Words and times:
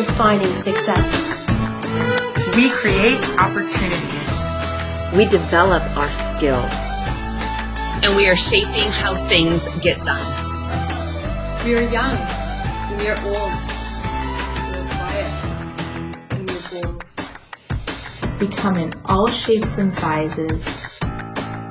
redefining 0.00 0.54
success. 0.56 1.08
We 2.56 2.70
create 2.70 3.22
opportunities. 3.38 4.30
We 5.14 5.26
develop 5.26 5.82
our 5.96 6.08
skills. 6.08 6.90
And 8.02 8.16
we 8.16 8.28
are 8.28 8.36
shaping 8.36 8.90
how 8.90 9.14
things 9.14 9.68
get 9.80 10.02
done. 10.02 10.24
We 11.64 11.76
are 11.76 11.90
young. 11.90 12.16
We 12.98 13.08
are 13.08 13.20
old. 13.26 13.52
We 14.64 14.78
are 14.78 14.88
quiet. 14.96 15.30
And 16.30 16.48
we 16.48 16.54
are 16.56 16.82
bold. 16.82 18.40
We 18.40 18.48
come 18.48 18.76
in 18.76 18.92
all 19.04 19.26
shapes 19.26 19.76
and 19.76 19.92
sizes. 19.92 20.98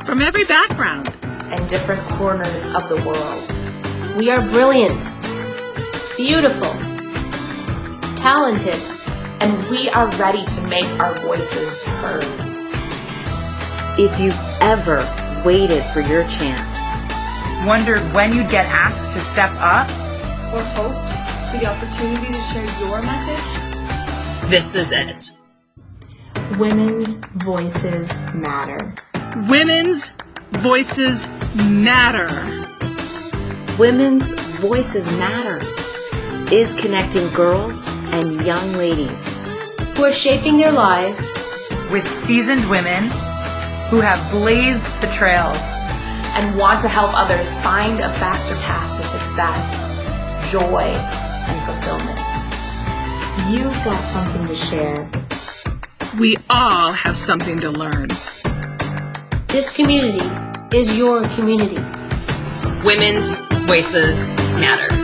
From 0.06 0.22
every 0.22 0.46
background. 0.46 1.16
And 1.24 1.68
different 1.68 2.02
corners 2.10 2.64
of 2.76 2.88
the 2.90 2.98
world. 2.98 4.18
We 4.18 4.30
are 4.30 4.42
brilliant, 4.50 5.00
beautiful, 6.16 6.72
talented, 8.20 8.76
and 9.40 9.70
we 9.70 9.88
are 9.90 10.08
ready 10.18 10.44
to 10.44 10.62
make 10.68 10.88
our 11.00 11.18
voices 11.20 11.86
heard. 11.86 12.24
If 13.98 14.20
you've 14.20 14.38
ever 14.62 15.00
waited 15.46 15.82
for 15.94 16.02
your 16.02 16.28
chance, 16.28 17.00
wondered 17.66 18.02
when 18.14 18.34
you'd 18.34 18.50
get 18.50 18.66
asked 18.68 19.14
to 19.14 19.20
step 19.20 19.52
up, 19.56 19.88
or 20.54 20.62
hoped 20.76 20.98
for 21.50 21.58
the 21.60 21.66
opportunity 21.66 22.34
to 22.34 22.42
share 22.52 22.68
your 22.82 23.02
message, 23.04 24.50
this 24.50 24.76
is 24.76 24.92
it. 24.92 25.40
Women's 26.58 27.14
voices 27.44 28.12
matter. 28.34 28.96
Women's 29.48 30.10
voices 30.52 31.26
matter. 31.56 32.28
Women's 33.78 34.32
voices 34.60 35.10
matter 35.18 35.59
is 36.52 36.74
connecting 36.74 37.30
girls 37.30 37.88
and 38.12 38.44
young 38.44 38.74
ladies 38.74 39.40
who 39.96 40.04
are 40.04 40.12
shaping 40.12 40.58
their 40.58 40.72
lives 40.72 41.22
with 41.92 42.08
seasoned 42.08 42.68
women 42.68 43.04
who 43.90 44.00
have 44.00 44.20
blazed 44.32 44.84
the 45.00 45.08
trails 45.14 45.60
and 46.34 46.60
want 46.60 46.82
to 46.82 46.88
help 46.88 47.12
others 47.14 47.54
find 47.62 48.00
a 48.00 48.12
faster 48.14 48.56
path 48.56 48.98
to 48.98 49.04
success, 49.04 50.52
joy, 50.52 50.82
and 51.50 51.66
fulfillment. 51.66 52.20
You've 53.52 53.86
got 53.86 54.00
something 54.00 54.48
to 54.48 54.56
share. 54.56 55.12
We 56.20 56.38
all 56.50 56.92
have 56.92 57.16
something 57.16 57.60
to 57.60 57.70
learn. 57.70 58.08
This 59.50 59.72
community 59.72 60.26
is 60.76 60.98
your 60.98 61.28
community. 61.30 61.78
Women's 62.84 63.40
voices 63.68 64.32
matter. 64.60 64.99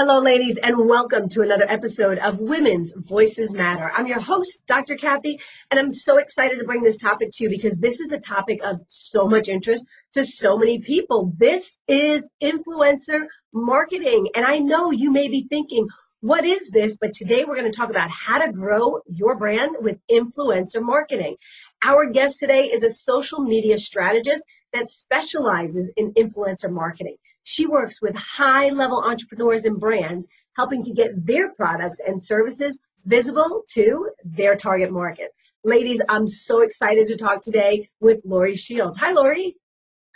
Hello, 0.00 0.20
ladies, 0.20 0.58
and 0.58 0.78
welcome 0.78 1.28
to 1.28 1.42
another 1.42 1.66
episode 1.68 2.18
of 2.18 2.38
Women's 2.38 2.92
Voices 2.96 3.52
Matter. 3.52 3.90
I'm 3.92 4.06
your 4.06 4.20
host, 4.20 4.64
Dr. 4.64 4.94
Cathy, 4.94 5.40
and 5.72 5.80
I'm 5.80 5.90
so 5.90 6.18
excited 6.18 6.60
to 6.60 6.64
bring 6.64 6.84
this 6.84 6.98
topic 6.98 7.30
to 7.32 7.42
you 7.42 7.50
because 7.50 7.76
this 7.78 7.98
is 7.98 8.12
a 8.12 8.20
topic 8.20 8.60
of 8.62 8.80
so 8.86 9.26
much 9.26 9.48
interest 9.48 9.84
to 10.12 10.24
so 10.24 10.56
many 10.56 10.78
people. 10.78 11.32
This 11.36 11.78
is 11.88 12.30
influencer 12.40 13.26
marketing, 13.52 14.28
and 14.36 14.44
I 14.46 14.60
know 14.60 14.92
you 14.92 15.10
may 15.10 15.26
be 15.26 15.48
thinking, 15.48 15.88
what 16.20 16.44
is 16.44 16.70
this? 16.70 16.96
But 16.96 17.12
today 17.12 17.44
we're 17.44 17.58
going 17.58 17.72
to 17.72 17.76
talk 17.76 17.90
about 17.90 18.08
how 18.08 18.38
to 18.38 18.52
grow 18.52 19.00
your 19.08 19.36
brand 19.36 19.78
with 19.80 19.98
influencer 20.08 20.80
marketing. 20.80 21.38
Our 21.82 22.08
guest 22.10 22.38
today 22.38 22.66
is 22.66 22.84
a 22.84 22.90
social 22.90 23.40
media 23.40 23.80
strategist 23.80 24.44
that 24.72 24.88
specializes 24.88 25.90
in 25.96 26.12
influencer 26.12 26.70
marketing. 26.70 27.16
She 27.48 27.64
works 27.64 28.02
with 28.02 28.14
high 28.14 28.68
level 28.68 29.02
entrepreneurs 29.02 29.64
and 29.64 29.80
brands, 29.80 30.26
helping 30.54 30.82
to 30.82 30.92
get 30.92 31.24
their 31.24 31.50
products 31.54 31.98
and 31.98 32.22
services 32.22 32.78
visible 33.06 33.62
to 33.70 34.10
their 34.22 34.54
target 34.54 34.92
market. 34.92 35.30
Ladies, 35.64 36.02
I'm 36.10 36.28
so 36.28 36.60
excited 36.60 37.06
to 37.06 37.16
talk 37.16 37.40
today 37.40 37.88
with 38.00 38.20
Laurie 38.26 38.54
Shield. 38.54 38.98
Hi, 38.98 39.12
Laurie. 39.12 39.56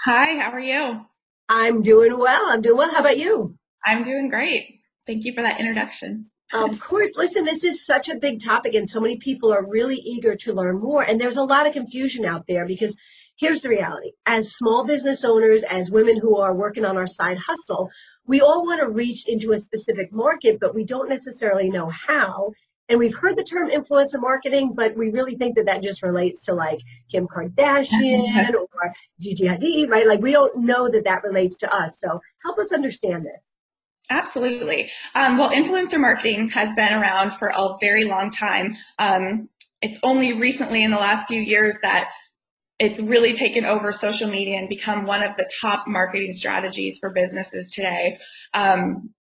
Hi, 0.01 0.41
how 0.41 0.51
are 0.51 0.61
you? 0.61 1.07
I'm 1.49 1.81
doing 1.81 2.19
well. 2.19 2.51
I'm 2.51 2.61
doing 2.61 2.77
well. 2.77 2.93
How 2.93 3.01
about 3.01 3.17
you? 3.17 3.57
I'm 3.83 4.05
doing 4.05 4.29
great. 4.29 4.81
Thank 5.07 5.25
you 5.25 5.33
for 5.33 5.41
that 5.41 5.59
introduction. 5.59 6.27
Of 6.53 6.81
course. 6.81 7.13
Listen, 7.17 7.47
this 7.47 7.65
is 7.65 7.87
such 7.87 8.11
a 8.11 8.17
big 8.17 8.45
topic, 8.45 8.75
and 8.75 8.91
so 8.91 9.01
many 9.01 9.17
people 9.17 9.55
are 9.55 9.65
really 9.73 9.97
eager 9.97 10.37
to 10.37 10.53
learn 10.53 10.81
more. 10.81 11.03
And 11.03 11.19
there's 11.19 11.39
a 11.39 11.45
lot 11.45 11.67
of 11.67 11.73
confusion 11.73 12.27
out 12.27 12.47
there 12.47 12.67
because 12.67 12.99
here's 13.43 13.61
the 13.61 13.69
reality 13.69 14.13
as 14.25 14.55
small 14.55 14.87
business 14.87 15.25
owners, 15.25 15.65
as 15.65 15.91
women 15.91 16.17
who 16.17 16.39
are 16.39 16.55
working 16.55 16.85
on 16.85 16.97
our 16.97 17.09
side 17.09 17.37
hustle, 17.37 17.91
we 18.25 18.41
all 18.41 18.65
want 18.65 18.81
to 18.81 18.89
reach 18.89 19.27
into 19.27 19.51
a 19.51 19.59
specific 19.59 20.13
market, 20.13 20.59
but 20.61 20.77
we 20.77 20.85
don't 20.85 21.09
necessarily 21.09 21.69
know 21.69 21.91
how. 21.91 22.53
And 22.89 23.01
we've 23.01 23.15
heard 23.15 23.35
the 23.35 23.43
term 23.43 23.69
influencer 23.69 24.21
marketing, 24.21 24.75
but 24.77 24.97
we 24.97 25.11
really 25.11 25.35
think 25.35 25.57
that 25.57 25.67
that 25.67 25.83
just 25.83 26.05
relates 26.05 26.43
to 26.43 26.55
like 26.55 26.79
Kim 27.11 27.27
Kardashian 27.27 28.55
or 28.55 28.93
Gigi 29.21 29.47
Hadid, 29.47 29.89
right? 29.89 30.07
Like 30.07 30.21
we 30.21 30.31
don't 30.31 30.59
know 30.59 30.89
that 30.89 31.05
that 31.05 31.25
relates 31.25 31.59
to 31.59 31.75
us. 31.75 31.99
So 31.99 32.21
help 32.45 32.59
us 32.59 32.73
understand 32.73 33.27
this. 33.27 33.43
Absolutely. 34.09 34.91
Um, 35.17 35.39
well, 35.39 35.51
influencer 35.51 35.99
marketing 35.99 36.51
has 36.51 36.73
been 36.75 36.93
around 36.95 37.33
for 37.33 37.49
a 37.49 37.77
very 37.81 38.05
long 38.05 38.31
time. 38.31 38.77
Um, 39.01 39.49
it's 39.81 39.99
only 40.05 40.33
recently 40.33 40.85
in 40.85 40.93
the 40.93 40.97
last 40.97 41.27
few 41.27 41.41
years 41.41 41.79
that 41.83 42.09
it's 42.83 43.01
really 43.01 43.33
taken 43.33 43.65
over 43.65 43.93
social 43.93 44.29
media 44.29 44.59
and 44.59 44.69
become 44.69 45.07
one 45.07 45.23
of 45.23 45.37
the 45.37 45.49
top 45.61 45.85
marketing 45.87 46.33
strategies 46.33 46.99
for 46.99 47.11
businesses 47.11 47.71
today. 47.71 48.19
Um, 48.55 49.11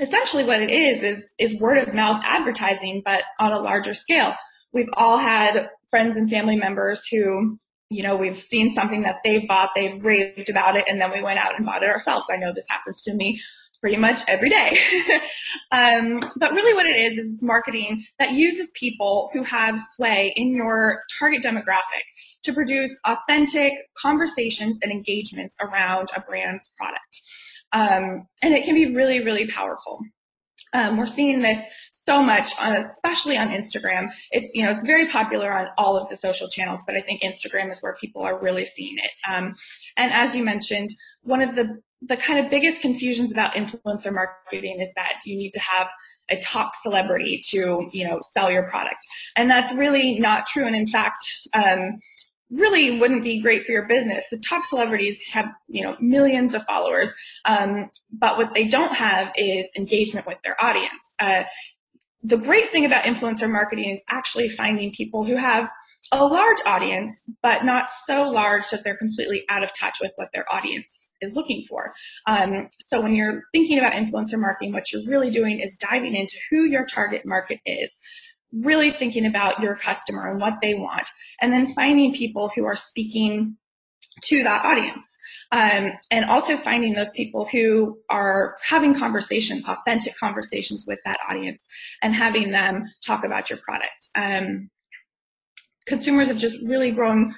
essentially 0.00 0.44
what 0.44 0.62
it 0.62 0.70
is, 0.70 1.02
is, 1.02 1.34
is 1.36 1.58
word 1.58 1.78
of 1.78 1.92
mouth 1.92 2.22
advertising, 2.24 3.02
but 3.04 3.24
on 3.40 3.50
a 3.50 3.58
larger 3.58 3.94
scale. 3.94 4.34
We've 4.72 4.88
all 4.94 5.18
had 5.18 5.70
friends 5.90 6.16
and 6.16 6.30
family 6.30 6.56
members 6.56 7.04
who, 7.08 7.58
you 7.90 8.04
know, 8.04 8.14
we've 8.14 8.38
seen 8.38 8.76
something 8.76 9.02
that 9.02 9.16
they've 9.24 9.46
bought, 9.48 9.70
they've 9.74 10.02
raved 10.04 10.48
about 10.48 10.76
it, 10.76 10.84
and 10.88 11.00
then 11.00 11.10
we 11.10 11.20
went 11.20 11.40
out 11.40 11.56
and 11.56 11.66
bought 11.66 11.82
it 11.82 11.88
ourselves. 11.88 12.28
I 12.30 12.36
know 12.36 12.52
this 12.52 12.68
happens 12.70 13.02
to 13.02 13.14
me 13.14 13.40
pretty 13.84 13.98
much 13.98 14.22
every 14.28 14.48
day. 14.48 14.78
um, 15.70 16.18
but 16.38 16.52
really 16.52 16.72
what 16.72 16.86
it 16.86 16.96
is, 16.96 17.18
is 17.18 17.42
marketing 17.42 18.02
that 18.18 18.32
uses 18.32 18.70
people 18.70 19.28
who 19.34 19.42
have 19.42 19.78
sway 19.78 20.32
in 20.36 20.54
your 20.54 21.02
target 21.18 21.42
demographic 21.42 22.04
to 22.44 22.54
produce 22.54 22.98
authentic 23.04 23.74
conversations 23.98 24.78
and 24.82 24.90
engagements 24.90 25.54
around 25.60 26.08
a 26.16 26.22
brand's 26.22 26.72
product. 26.78 27.20
Um, 27.74 28.26
and 28.42 28.54
it 28.54 28.64
can 28.64 28.74
be 28.74 28.94
really, 28.94 29.22
really 29.22 29.48
powerful. 29.48 30.00
Um, 30.72 30.96
we're 30.96 31.06
seeing 31.06 31.40
this 31.40 31.62
so 31.92 32.22
much, 32.22 32.58
on, 32.58 32.72
especially 32.72 33.36
on 33.36 33.48
Instagram. 33.48 34.08
It's 34.32 34.50
you 34.54 34.64
know 34.64 34.70
it's 34.70 34.82
very 34.84 35.08
popular 35.08 35.52
on 35.52 35.68
all 35.76 35.96
of 35.96 36.08
the 36.08 36.16
social 36.16 36.48
channels, 36.48 36.82
but 36.86 36.96
I 36.96 37.00
think 37.00 37.22
Instagram 37.22 37.70
is 37.70 37.80
where 37.80 37.94
people 38.00 38.22
are 38.22 38.40
really 38.40 38.64
seeing 38.64 38.96
it. 38.98 39.10
Um, 39.30 39.54
and 39.96 40.10
as 40.12 40.34
you 40.34 40.42
mentioned, 40.42 40.90
one 41.22 41.42
of 41.42 41.54
the 41.54 41.80
the 42.06 42.16
kind 42.16 42.38
of 42.38 42.50
biggest 42.50 42.82
confusions 42.82 43.32
about 43.32 43.54
influencer 43.54 44.12
marketing 44.12 44.80
is 44.80 44.92
that 44.94 45.20
you 45.24 45.36
need 45.36 45.52
to 45.52 45.60
have 45.60 45.88
a 46.30 46.36
top 46.40 46.74
celebrity 46.74 47.40
to 47.50 47.88
you 47.92 48.06
know 48.06 48.20
sell 48.20 48.50
your 48.50 48.68
product. 48.68 49.00
And 49.36 49.50
that's 49.50 49.72
really 49.72 50.18
not 50.18 50.46
true. 50.46 50.64
And 50.64 50.76
in 50.76 50.86
fact 50.86 51.24
um, 51.54 51.98
really 52.50 52.98
wouldn't 52.98 53.24
be 53.24 53.40
great 53.40 53.64
for 53.64 53.72
your 53.72 53.86
business. 53.86 54.24
The 54.30 54.42
top 54.48 54.64
celebrities 54.64 55.22
have 55.32 55.48
you 55.68 55.82
know 55.84 55.96
millions 56.00 56.54
of 56.54 56.64
followers 56.64 57.12
um, 57.44 57.90
but 58.12 58.36
what 58.36 58.54
they 58.54 58.66
don't 58.66 58.94
have 58.94 59.32
is 59.36 59.70
engagement 59.76 60.26
with 60.26 60.38
their 60.44 60.62
audience. 60.62 61.14
Uh, 61.18 61.44
the 62.24 62.38
great 62.38 62.70
thing 62.70 62.86
about 62.86 63.04
influencer 63.04 63.50
marketing 63.50 63.90
is 63.90 64.02
actually 64.08 64.48
finding 64.48 64.90
people 64.92 65.24
who 65.24 65.36
have 65.36 65.70
a 66.10 66.24
large 66.24 66.56
audience, 66.64 67.30
but 67.42 67.66
not 67.66 67.90
so 67.90 68.30
large 68.30 68.70
that 68.70 68.82
they're 68.82 68.96
completely 68.96 69.44
out 69.50 69.62
of 69.62 69.70
touch 69.78 69.98
with 70.00 70.10
what 70.16 70.28
their 70.32 70.46
audience 70.52 71.12
is 71.20 71.36
looking 71.36 71.64
for. 71.68 71.92
Um, 72.26 72.68
so 72.80 73.02
when 73.02 73.14
you're 73.14 73.42
thinking 73.52 73.78
about 73.78 73.92
influencer 73.92 74.38
marketing, 74.38 74.72
what 74.72 74.90
you're 74.90 75.06
really 75.06 75.30
doing 75.30 75.60
is 75.60 75.76
diving 75.76 76.16
into 76.16 76.36
who 76.50 76.64
your 76.64 76.86
target 76.86 77.26
market 77.26 77.60
is, 77.66 78.00
really 78.52 78.90
thinking 78.90 79.26
about 79.26 79.60
your 79.60 79.76
customer 79.76 80.30
and 80.30 80.40
what 80.40 80.54
they 80.62 80.72
want, 80.72 81.06
and 81.42 81.52
then 81.52 81.74
finding 81.74 82.14
people 82.14 82.50
who 82.56 82.64
are 82.64 82.76
speaking 82.76 83.58
to 84.22 84.42
that 84.44 84.64
audience. 84.64 85.16
Um, 85.52 85.92
and 86.10 86.24
also 86.24 86.56
finding 86.56 86.94
those 86.94 87.10
people 87.10 87.46
who 87.46 87.98
are 88.08 88.56
having 88.62 88.94
conversations, 88.94 89.66
authentic 89.68 90.16
conversations 90.16 90.84
with 90.86 90.98
that 91.04 91.18
audience, 91.28 91.66
and 92.02 92.14
having 92.14 92.50
them 92.50 92.84
talk 93.04 93.24
about 93.24 93.50
your 93.50 93.58
product. 93.58 94.08
Um, 94.14 94.70
consumers 95.86 96.28
have 96.28 96.38
just 96.38 96.58
really 96.62 96.90
grown 96.90 97.34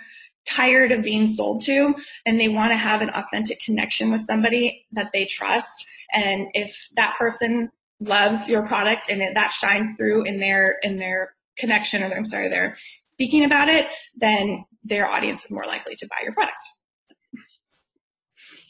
tired 0.47 0.93
of 0.93 1.03
being 1.03 1.27
sold 1.27 1.63
to 1.65 1.95
and 2.25 2.39
they 2.39 2.49
want 2.49 2.71
to 2.71 2.77
have 2.77 3.03
an 3.03 3.11
authentic 3.11 3.61
connection 3.61 4.11
with 4.11 4.21
somebody 4.21 4.87
that 4.93 5.11
they 5.13 5.25
trust. 5.25 5.85
And 6.13 6.47
if 6.55 6.89
that 6.95 7.17
person 7.19 7.71
loves 8.01 8.49
your 8.49 8.65
product 8.67 9.09
and 9.11 9.21
it, 9.21 9.35
that 9.35 9.51
shines 9.51 9.97
through 9.97 10.25
in 10.25 10.39
their 10.39 10.77
in 10.83 10.99
their 10.99 11.35
connection 11.59 12.03
or 12.03 12.15
I'm 12.15 12.27
sorry, 12.27 12.49
they're 12.49 12.77
speaking 13.05 13.45
about 13.45 13.69
it, 13.69 13.89
then 14.17 14.65
their 14.87 15.07
audience 15.09 15.45
is 15.45 15.51
more 15.51 15.67
likely 15.67 15.95
to 15.97 16.07
buy 16.09 16.23
your 16.23 16.33
product. 16.33 16.59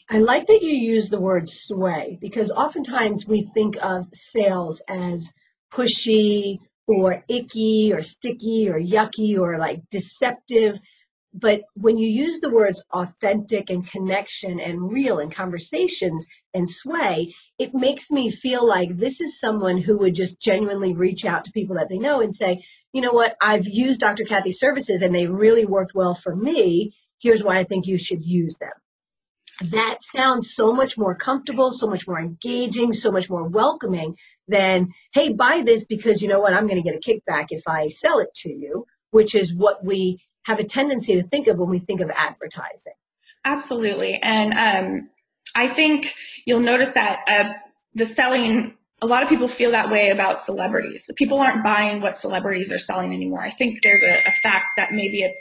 I 0.09 0.19
like 0.19 0.47
that 0.47 0.61
you 0.61 0.71
use 0.71 1.09
the 1.09 1.19
word 1.19 1.49
sway 1.49 2.17
because 2.21 2.49
oftentimes 2.49 3.27
we 3.27 3.41
think 3.53 3.77
of 3.81 4.07
sales 4.13 4.81
as 4.87 5.33
pushy 5.73 6.59
or 6.87 7.25
icky 7.27 7.91
or 7.93 8.01
sticky 8.01 8.69
or 8.69 8.79
yucky 8.79 9.37
or 9.37 9.57
like 9.57 9.81
deceptive. 9.91 10.79
But 11.39 11.61
when 11.75 11.99
you 11.99 12.07
use 12.07 12.39
the 12.39 12.49
words 12.49 12.81
authentic 12.91 13.69
and 13.69 13.87
connection 13.87 14.59
and 14.59 14.91
real 14.91 15.19
and 15.19 15.31
conversations 15.31 16.25
and 16.55 16.67
sway, 16.67 17.35
it 17.59 17.75
makes 17.75 18.09
me 18.09 18.31
feel 18.31 18.67
like 18.67 18.97
this 18.97 19.21
is 19.21 19.39
someone 19.39 19.77
who 19.77 19.99
would 19.99 20.15
just 20.15 20.41
genuinely 20.41 20.95
reach 20.95 21.25
out 21.25 21.45
to 21.45 21.51
people 21.51 21.75
that 21.75 21.89
they 21.89 21.99
know 21.99 22.21
and 22.21 22.33
say, 22.33 22.63
you 22.91 23.01
know 23.01 23.11
what, 23.11 23.35
I've 23.39 23.67
used 23.67 23.99
Dr. 23.99 24.23
Cathy's 24.23 24.59
services 24.59 25.03
and 25.03 25.13
they 25.13 25.27
really 25.27 25.65
worked 25.65 25.93
well 25.93 26.15
for 26.15 26.35
me. 26.35 26.95
Here's 27.19 27.43
why 27.43 27.57
I 27.57 27.65
think 27.65 27.85
you 27.85 27.99
should 27.99 28.25
use 28.25 28.57
them. 28.57 28.71
That 29.69 30.01
sounds 30.01 30.55
so 30.55 30.73
much 30.73 30.97
more 30.97 31.13
comfortable, 31.13 31.71
so 31.71 31.85
much 31.85 32.07
more 32.07 32.19
engaging, 32.19 32.93
so 32.93 33.11
much 33.11 33.29
more 33.29 33.47
welcoming 33.47 34.15
than, 34.47 34.89
hey, 35.13 35.33
buy 35.33 35.61
this 35.63 35.85
because 35.85 36.23
you 36.23 36.29
know 36.29 36.39
what, 36.39 36.53
I'm 36.53 36.67
going 36.67 36.81
to 36.81 36.89
get 36.89 36.95
a 36.95 36.99
kickback 36.99 37.47
if 37.51 37.67
I 37.67 37.89
sell 37.89 38.19
it 38.19 38.33
to 38.37 38.49
you, 38.49 38.87
which 39.11 39.35
is 39.35 39.53
what 39.53 39.85
we 39.85 40.19
have 40.47 40.59
a 40.59 40.63
tendency 40.63 41.15
to 41.15 41.21
think 41.21 41.47
of 41.47 41.57
when 41.57 41.69
we 41.69 41.77
think 41.77 41.99
of 41.99 42.09
advertising. 42.15 42.93
Absolutely. 43.45 44.15
And 44.23 44.53
um, 44.53 45.09
I 45.55 45.67
think 45.67 46.15
you'll 46.45 46.61
notice 46.61 46.91
that 46.91 47.19
uh, 47.27 47.53
the 47.93 48.05
selling 48.05 48.77
a 49.01 49.05
lot 49.05 49.21
of 49.21 49.29
people 49.29 49.47
feel 49.47 49.71
that 49.71 49.91
way 49.91 50.09
about 50.09 50.41
celebrities. 50.41 51.09
People 51.15 51.39
aren't 51.39 51.63
buying 51.63 52.01
what 52.01 52.17
celebrities 52.17 52.71
are 52.71 52.79
selling 52.79 53.13
anymore. 53.13 53.41
I 53.41 53.51
think 53.51 53.83
there's 53.83 54.01
a, 54.01 54.17
a 54.25 54.31
fact 54.41 54.69
that 54.75 54.91
maybe 54.91 55.21
it's 55.21 55.39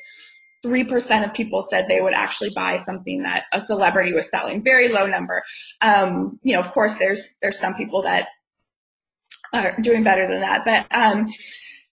3% 0.62 1.25
of 1.25 1.32
people 1.32 1.62
said 1.62 1.87
they 1.88 2.03
would 2.03 2.12
actually 2.12 2.50
buy 2.50 2.76
something 2.76 3.23
that 3.23 3.44
a 3.55 3.61
celebrity 3.61 4.12
was 4.12 4.31
selling. 4.31 4.62
Very 4.62 4.88
low 4.88 5.06
number. 5.06 5.43
Um, 5.81 6.38
you 6.43 6.53
know, 6.53 6.61
of 6.61 6.70
course, 6.73 6.97
there's, 6.97 7.37
there's 7.41 7.58
some 7.58 7.75
people 7.75 8.03
that 8.03 8.29
are 9.55 9.75
doing 9.81 10.03
better 10.03 10.29
than 10.29 10.41
that. 10.41 10.64
But, 10.67 10.87
um, 10.94 11.29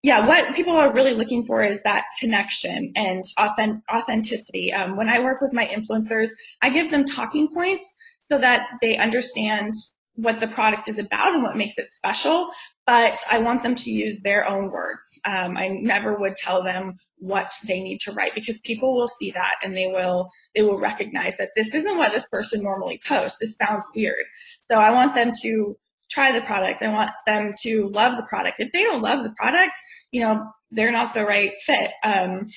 yeah, 0.04 0.26
what 0.26 0.56
people 0.56 0.74
are 0.74 0.92
really 0.92 1.14
looking 1.14 1.44
for 1.44 1.62
is 1.62 1.84
that 1.84 2.06
connection 2.20 2.92
and 2.96 3.24
authentic, 3.38 3.82
authenticity. 3.94 4.74
Um, 4.74 4.96
when 4.96 5.10
I 5.10 5.20
work 5.20 5.42
with 5.42 5.54
my 5.54 5.68
influencers, 5.68 6.30
I 6.62 6.70
give 6.70 6.90
them 6.90 7.06
talking 7.06 7.48
points 7.54 7.98
so 8.20 8.40
that 8.40 8.68
they 8.82 8.98
understand 8.98 9.74
what 10.16 10.40
the 10.40 10.48
product 10.48 10.90
is 10.90 10.98
about 10.98 11.34
and 11.34 11.44
what 11.44 11.56
makes 11.56 11.78
it 11.78 11.92
special, 11.92 12.50
but 12.86 13.20
I 13.30 13.40
want 13.40 13.64
them 13.64 13.76
to 13.76 13.92
use 13.92 14.22
their 14.22 14.48
own 14.48 14.72
words. 14.72 15.20
Um, 15.24 15.56
I 15.56 15.70
never 15.70 16.18
would 16.18 16.36
tell 16.36 16.64
them 16.64 16.96
what 17.18 17.54
they 17.68 17.80
need 17.80 18.00
to 18.02 18.12
write 18.12 18.36
because 18.36 18.60
people 18.60 18.96
will 18.96 19.08
see 19.08 19.32
that 19.32 19.56
and 19.64 19.78
they 19.78 19.88
will 19.88 20.28
they 20.56 20.64
will 20.64 20.80
recognize 20.80 21.38
that 21.38 21.52
this 21.56 21.74
isn't 21.74 21.98
what 21.98 22.12
this 22.12 22.28
person 22.28 22.62
normally 22.62 23.00
posts. 23.08 23.38
This 23.40 23.56
sounds 23.56 23.86
weird. 23.96 24.26
So 24.60 24.80
I 24.80 24.92
want 24.92 25.16
them 25.16 25.32
to 25.44 25.78
try 26.12 26.32
the 26.32 26.46
product. 26.46 26.82
I 26.84 26.92
want 26.92 27.12
them 27.26 27.54
to 27.64 27.88
love 27.90 28.18
the 28.18 28.24
product. 28.24 28.60
If 28.60 28.72
they 28.74 28.84
don't 28.84 29.02
love 29.02 29.24
the 29.24 29.34
product, 29.38 29.74
you 30.12 30.22
know, 30.22 30.46
they're 30.70 30.92
not 30.92 31.14
the 31.14 31.26
right 31.26 31.54
fit. 31.66 31.92
Um, 32.04 32.50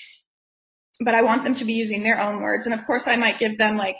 but 1.00 1.14
I 1.14 1.22
want 1.22 1.44
them 1.44 1.54
to 1.54 1.64
be 1.64 1.72
using 1.72 2.02
their 2.02 2.20
own 2.20 2.40
words. 2.40 2.66
And 2.66 2.74
of 2.74 2.84
course, 2.86 3.06
I 3.06 3.16
might 3.16 3.38
give 3.38 3.58
them 3.58 3.76
like 3.76 3.96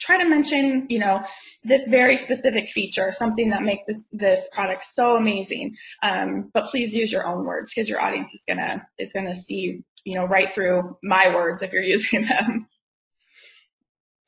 try 0.00 0.16
to 0.20 0.28
mention, 0.28 0.86
you 0.88 0.98
know, 0.98 1.22
this 1.62 1.86
very 1.88 2.16
specific 2.16 2.66
feature, 2.68 3.12
something 3.12 3.50
that 3.50 3.62
makes 3.62 3.84
this 3.86 4.08
this 4.12 4.48
product 4.52 4.84
so 4.84 5.16
amazing. 5.16 5.76
Um, 6.02 6.50
but 6.52 6.66
please 6.66 6.94
use 6.94 7.12
your 7.12 7.26
own 7.26 7.44
words 7.44 7.72
because 7.72 7.88
your 7.88 8.00
audience 8.00 8.32
is 8.32 8.42
gonna 8.48 8.86
is 8.98 9.12
gonna 9.12 9.34
see, 9.34 9.82
you 10.04 10.14
know, 10.14 10.24
right 10.24 10.52
through 10.52 10.96
my 11.02 11.32
words 11.34 11.62
if 11.62 11.72
you're 11.72 11.82
using 11.96 12.26
them. 12.26 12.66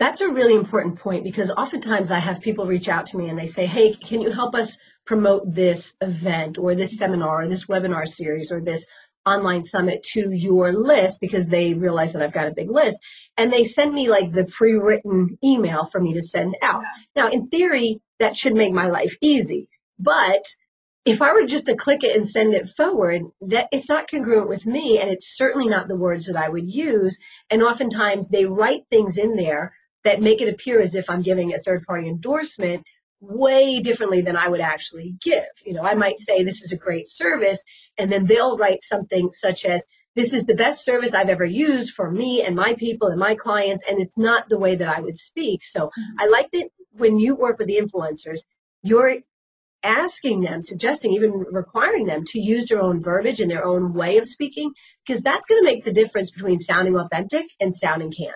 That's 0.02 0.20
a 0.20 0.32
really 0.32 0.56
important 0.56 0.98
point 0.98 1.22
because 1.22 1.52
oftentimes 1.52 2.10
I 2.10 2.18
have 2.18 2.40
people 2.40 2.66
reach 2.66 2.88
out 2.88 3.06
to 3.06 3.16
me 3.16 3.28
and 3.28 3.38
they 3.38 3.46
say, 3.46 3.66
"Hey, 3.66 3.94
can 3.94 4.20
you 4.20 4.32
help 4.32 4.56
us 4.56 4.76
promote 5.06 5.54
this 5.54 5.94
event 6.00 6.58
or 6.58 6.74
this 6.74 6.98
seminar 6.98 7.42
or 7.42 7.46
this 7.46 7.66
webinar 7.66 8.08
series 8.08 8.50
or 8.50 8.60
this 8.60 8.84
online 9.24 9.62
summit 9.62 10.02
to 10.14 10.32
your 10.32 10.72
list 10.72 11.20
because 11.20 11.46
they 11.46 11.74
realize 11.74 12.14
that 12.14 12.22
I've 12.22 12.32
got 12.32 12.48
a 12.48 12.52
big 12.52 12.68
list 12.68 12.98
and 13.36 13.52
they 13.52 13.62
send 13.62 13.94
me 13.94 14.08
like 14.08 14.32
the 14.32 14.44
pre-written 14.44 15.38
email 15.44 15.84
for 15.84 16.00
me 16.00 16.14
to 16.14 16.20
send 16.20 16.56
out. 16.62 16.82
Now, 17.14 17.28
in 17.28 17.46
theory, 17.46 18.00
that 18.18 18.36
should 18.36 18.56
make 18.56 18.72
my 18.72 18.88
life 18.88 19.14
easy, 19.20 19.68
but 20.00 20.44
if 21.04 21.22
I 21.22 21.32
were 21.32 21.46
just 21.46 21.66
to 21.66 21.76
click 21.76 22.02
it 22.02 22.16
and 22.16 22.28
send 22.28 22.54
it 22.54 22.68
forward, 22.68 23.22
that 23.42 23.68
it's 23.70 23.88
not 23.88 24.10
congruent 24.10 24.48
with 24.48 24.66
me 24.66 24.98
and 24.98 25.08
it's 25.10 25.36
certainly 25.36 25.68
not 25.68 25.86
the 25.86 25.96
words 25.96 26.26
that 26.26 26.36
I 26.36 26.48
would 26.48 26.68
use. 26.68 27.18
And 27.50 27.62
oftentimes 27.62 28.28
they 28.28 28.46
write 28.46 28.82
things 28.90 29.16
in 29.16 29.36
there 29.36 29.72
that 30.04 30.20
make 30.20 30.40
it 30.40 30.48
appear 30.48 30.80
as 30.80 30.94
if 30.94 31.08
I'm 31.08 31.22
giving 31.22 31.54
a 31.54 31.58
third 31.58 31.84
party 31.86 32.08
endorsement 32.08 32.84
way 33.20 33.80
differently 33.80 34.22
than 34.22 34.36
I 34.36 34.48
would 34.48 34.60
actually 34.60 35.14
give. 35.22 35.44
You 35.64 35.74
know, 35.74 35.84
I 35.84 35.94
might 35.94 36.18
say 36.18 36.42
this 36.42 36.62
is 36.62 36.72
a 36.72 36.76
great 36.76 37.08
service, 37.08 37.62
and 37.96 38.10
then 38.10 38.26
they'll 38.26 38.56
write 38.56 38.82
something 38.82 39.30
such 39.30 39.64
as, 39.64 39.86
this 40.14 40.34
is 40.34 40.44
the 40.44 40.54
best 40.54 40.84
service 40.84 41.14
I've 41.14 41.30
ever 41.30 41.44
used 41.44 41.94
for 41.94 42.10
me 42.10 42.42
and 42.42 42.54
my 42.54 42.74
people 42.74 43.08
and 43.08 43.18
my 43.18 43.34
clients, 43.34 43.84
and 43.88 43.98
it's 43.98 44.18
not 44.18 44.48
the 44.48 44.58
way 44.58 44.74
that 44.76 44.88
I 44.88 45.00
would 45.00 45.16
speak. 45.16 45.64
So 45.64 45.86
mm-hmm. 45.86 46.16
I 46.18 46.26
like 46.26 46.50
that 46.52 46.68
when 46.90 47.18
you 47.18 47.34
work 47.34 47.58
with 47.58 47.68
the 47.68 47.78
influencers, 47.78 48.40
you're 48.82 49.18
asking 49.82 50.42
them, 50.42 50.60
suggesting, 50.60 51.12
even 51.12 51.32
requiring 51.50 52.06
them 52.06 52.24
to 52.26 52.38
use 52.38 52.66
their 52.66 52.82
own 52.82 53.02
verbiage 53.02 53.40
and 53.40 53.50
their 53.50 53.64
own 53.64 53.94
way 53.94 54.18
of 54.18 54.26
speaking, 54.26 54.72
because 55.06 55.22
that's 55.22 55.46
going 55.46 55.62
to 55.62 55.64
make 55.64 55.84
the 55.84 55.92
difference 55.92 56.30
between 56.30 56.58
sounding 56.58 56.96
authentic 56.96 57.46
and 57.58 57.74
sounding 57.74 58.12
canned. 58.12 58.32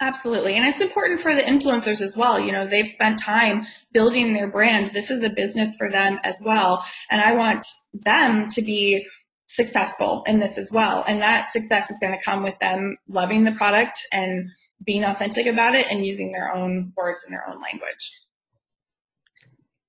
Absolutely. 0.00 0.54
And 0.54 0.64
it's 0.64 0.80
important 0.80 1.20
for 1.20 1.34
the 1.34 1.42
influencers 1.42 2.00
as 2.00 2.16
well. 2.16 2.38
You 2.38 2.52
know, 2.52 2.66
they've 2.66 2.86
spent 2.86 3.18
time 3.18 3.66
building 3.92 4.32
their 4.32 4.46
brand. 4.46 4.88
This 4.88 5.10
is 5.10 5.24
a 5.24 5.30
business 5.30 5.74
for 5.76 5.90
them 5.90 6.18
as 6.22 6.40
well. 6.40 6.84
And 7.10 7.20
I 7.20 7.34
want 7.34 7.66
them 7.92 8.48
to 8.50 8.62
be 8.62 9.06
successful 9.48 10.22
in 10.26 10.38
this 10.38 10.56
as 10.56 10.70
well. 10.70 11.02
And 11.08 11.20
that 11.20 11.50
success 11.50 11.90
is 11.90 11.98
going 12.00 12.16
to 12.16 12.24
come 12.24 12.44
with 12.44 12.56
them 12.60 12.96
loving 13.08 13.42
the 13.42 13.52
product 13.52 13.98
and 14.12 14.50
being 14.84 15.04
authentic 15.04 15.46
about 15.46 15.74
it 15.74 15.86
and 15.90 16.06
using 16.06 16.30
their 16.30 16.54
own 16.54 16.92
words 16.96 17.24
and 17.24 17.32
their 17.32 17.48
own 17.48 17.60
language. 17.60 18.20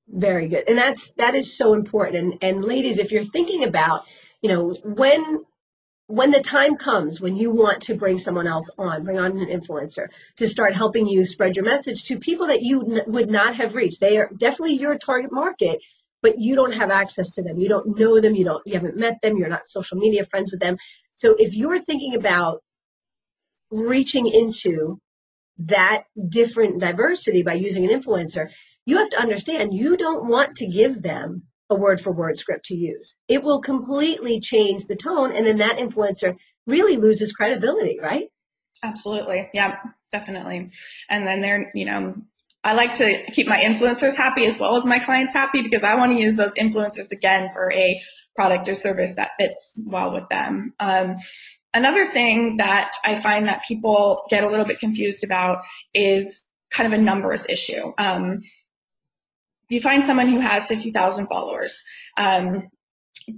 Very 0.08 0.48
good. 0.48 0.64
And 0.68 0.76
that's 0.78 1.12
that 1.18 1.36
is 1.36 1.56
so 1.56 1.74
important. 1.74 2.40
And 2.42 2.56
and 2.58 2.66
ladies, 2.66 2.98
if 2.98 3.12
you're 3.12 3.24
thinking 3.24 3.64
about, 3.64 4.06
you 4.42 4.50
know, 4.50 4.74
when 4.84 5.46
when 6.10 6.32
the 6.32 6.42
time 6.42 6.76
comes 6.76 7.22
when 7.22 7.38
you 7.38 7.52
want 7.52 7.84
to 7.84 7.94
bring 7.94 8.18
someone 8.18 8.48
else 8.48 8.72
on, 8.80 9.04
bring 9.04 9.20
on 9.20 9.38
an 9.38 9.46
influencer 9.46 10.08
to 10.38 10.48
start 10.48 10.74
helping 10.74 11.08
you 11.08 11.24
spread 11.24 11.56
your 11.56 11.66
message 11.66 12.06
to 12.06 12.18
people 12.18 12.48
that 12.48 12.64
you 12.64 12.82
n- 12.82 13.04
would 13.06 13.30
not 13.30 13.56
have 13.56 13.76
reached, 13.76 14.00
they 14.00 14.18
are 14.18 14.28
definitely 14.36 14.74
your 14.74 14.98
target 14.98 15.32
market, 15.32 15.80
but 16.24 16.40
you 16.40 16.56
don't 16.56 16.74
have 16.74 16.90
access 16.90 17.30
to 17.30 17.44
them. 17.44 17.60
You 17.60 17.70
don't 17.70 17.96
know 18.00 18.20
them. 18.20 18.36
You 18.36 18.44
don't. 18.44 18.66
You 18.66 18.74
haven't 18.74 18.98
met 18.98 19.22
them. 19.22 19.38
You're 19.38 19.50
not 19.50 19.70
social 19.70 20.00
media 20.00 20.26
friends 20.26 20.52
with 20.52 20.60
them. 20.60 20.78
So 21.14 21.36
if 21.38 21.56
you're 21.56 21.78
thinking 21.78 22.16
about 22.16 22.64
reaching 23.70 24.28
into 24.28 25.00
that 25.60 26.06
different 26.28 26.80
diversity 26.80 27.44
by 27.44 27.54
using 27.54 27.86
an 27.88 28.02
influencer, 28.02 28.50
you 28.88 28.98
have 28.98 29.12
to 29.12 29.22
understand 29.22 29.76
you 29.76 29.96
don't 29.96 30.28
want 30.28 30.58
to 30.58 30.66
give 30.66 31.04
them 31.04 31.44
a 31.70 31.76
word 31.76 32.02
for 32.02 32.12
word 32.12 32.38
script 32.38 32.66
to 32.66 32.76
use. 32.76 33.16
It 33.28 33.44
will 33.44 33.62
completely 33.62 34.40
change 34.40 34.86
the 34.86 34.96
tone, 34.96 35.32
and 35.32 35.46
then 35.46 35.58
that 35.58 35.78
influencer 35.78 36.36
really 36.66 36.98
loses 36.98 37.34
credibility, 37.34 38.00
right? 38.02 38.30
Absolutely. 38.84 39.50
Yeah, 39.54 39.78
definitely. 40.12 40.72
And 41.10 41.28
then 41.28 41.42
they're, 41.42 41.72
you 41.76 41.86
know, 41.86 42.16
I 42.64 42.74
like 42.74 42.96
to 42.96 43.24
keep 43.32 43.48
my 43.48 43.58
influencers 43.58 44.16
happy 44.16 44.46
as 44.46 44.60
well 44.60 44.76
as 44.76 44.86
my 44.86 45.00
clients 45.00 45.34
happy 45.34 45.62
because 45.62 45.84
I 45.84 45.96
want 45.96 46.12
to 46.12 46.22
use 46.22 46.36
those 46.36 46.54
influencers 46.54 47.12
again 47.12 47.50
for 47.54 47.72
a 47.72 48.02
product 48.36 48.68
or 48.68 48.76
service 48.76 49.16
that 49.16 49.32
fits 49.40 49.82
well 49.86 50.14
with 50.14 50.28
them. 50.30 50.74
Um, 50.80 51.16
another 51.74 52.06
thing 52.06 52.58
that 52.58 52.92
I 53.06 53.20
find 53.20 53.48
that 53.48 53.64
people 53.68 54.24
get 54.30 54.44
a 54.44 54.50
little 54.50 54.66
bit 54.66 54.80
confused 54.80 55.24
about 55.24 55.60
is 55.94 56.50
kind 56.70 56.92
of 56.92 56.98
a 56.98 57.02
numbers 57.02 57.46
issue. 57.48 57.94
Um, 57.98 58.42
you 59.70 59.82
find 59.82 60.06
someone 60.06 60.30
who 60.30 60.40
has 60.40 60.68
50,000 60.68 61.28
followers, 61.28 61.82
um, 62.18 62.70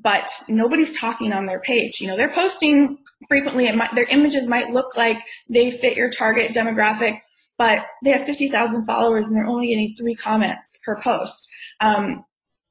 but 0.02 0.30
nobody's 0.48 0.98
talking 0.98 1.34
on 1.34 1.46
their 1.46 1.60
page. 1.60 2.00
You 2.00 2.08
know, 2.08 2.18
they're 2.18 2.34
posting 2.34 2.98
frequently. 3.28 3.72
Might, 3.72 3.94
their 3.96 4.08
images 4.10 4.48
might 4.48 4.72
look 4.72 4.96
like 4.96 5.18
they 5.50 5.72
fit 5.72 5.98
your 5.98 6.10
target 6.10 6.52
demographic, 6.52 7.20
but 7.58 7.86
they 8.04 8.12
have 8.12 8.26
50,000 8.26 8.86
followers 8.86 9.28
and 9.28 9.36
they're 9.36 9.48
only 9.48 9.68
getting 9.68 9.96
three 9.96 10.16
comments 10.16 10.80
per 10.84 11.00
post. 11.02 11.48
Um, 11.80 12.26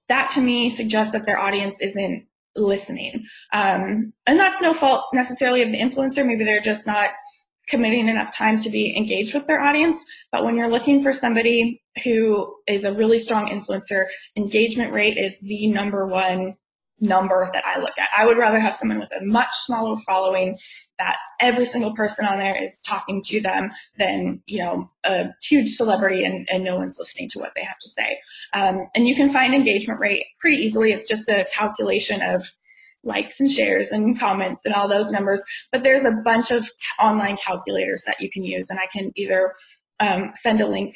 that 0.08 0.30
to 0.30 0.40
me 0.40 0.70
suggests 0.70 1.12
that 1.12 1.26
their 1.26 1.38
audience 1.38 1.80
isn't 1.80 2.26
listening. 2.56 3.24
Um, 3.52 4.12
and 4.26 4.38
that's 4.38 4.60
no 4.60 4.74
fault 4.74 5.04
necessarily 5.12 5.62
of 5.62 5.70
the 5.70 5.78
influencer. 5.78 6.26
Maybe 6.26 6.44
they're 6.44 6.60
just 6.60 6.86
not 6.86 7.10
committing 7.70 8.08
enough 8.08 8.36
time 8.36 8.58
to 8.60 8.70
be 8.70 8.96
engaged 8.96 9.32
with 9.32 9.46
their 9.46 9.60
audience. 9.60 10.04
But 10.32 10.44
when 10.44 10.56
you're 10.56 10.70
looking 10.70 11.02
for 11.02 11.12
somebody 11.12 11.82
who 12.04 12.54
is 12.66 12.84
a 12.84 12.92
really 12.92 13.18
strong 13.18 13.48
influencer, 13.48 14.06
engagement 14.36 14.92
rate 14.92 15.16
is 15.16 15.38
the 15.40 15.68
number 15.68 16.06
one 16.06 16.56
number 17.00 17.48
that 17.52 17.64
I 17.64 17.78
look 17.78 17.96
at. 17.98 18.08
I 18.16 18.26
would 18.26 18.36
rather 18.36 18.60
have 18.60 18.74
someone 18.74 18.98
with 18.98 19.10
a 19.18 19.24
much 19.24 19.50
smaller 19.64 19.96
following 20.00 20.56
that 20.98 21.16
every 21.40 21.64
single 21.64 21.94
person 21.94 22.26
on 22.26 22.38
there 22.38 22.62
is 22.62 22.80
talking 22.80 23.22
to 23.24 23.40
them 23.40 23.70
than, 23.98 24.42
you 24.46 24.58
know, 24.58 24.90
a 25.04 25.30
huge 25.42 25.70
celebrity 25.70 26.24
and, 26.24 26.46
and 26.52 26.62
no 26.62 26.76
one's 26.76 26.98
listening 26.98 27.28
to 27.30 27.38
what 27.38 27.52
they 27.56 27.64
have 27.64 27.78
to 27.78 27.88
say. 27.88 28.18
Um, 28.52 28.88
and 28.94 29.08
you 29.08 29.16
can 29.16 29.30
find 29.30 29.54
engagement 29.54 29.98
rate 29.98 30.26
pretty 30.40 30.58
easily. 30.58 30.92
It's 30.92 31.08
just 31.08 31.28
a 31.28 31.46
calculation 31.52 32.20
of 32.20 32.50
likes 33.02 33.40
and 33.40 33.50
shares 33.50 33.90
and 33.90 34.18
comments 34.18 34.64
and 34.64 34.74
all 34.74 34.88
those 34.88 35.10
numbers. 35.10 35.42
But 35.72 35.82
there's 35.82 36.04
a 36.04 36.16
bunch 36.24 36.50
of 36.50 36.68
online 37.00 37.36
calculators 37.36 38.02
that 38.06 38.20
you 38.20 38.30
can 38.30 38.44
use, 38.44 38.70
and 38.70 38.78
I 38.78 38.86
can 38.86 39.12
either 39.16 39.54
um, 40.00 40.32
send 40.34 40.60
a 40.60 40.66
link 40.66 40.94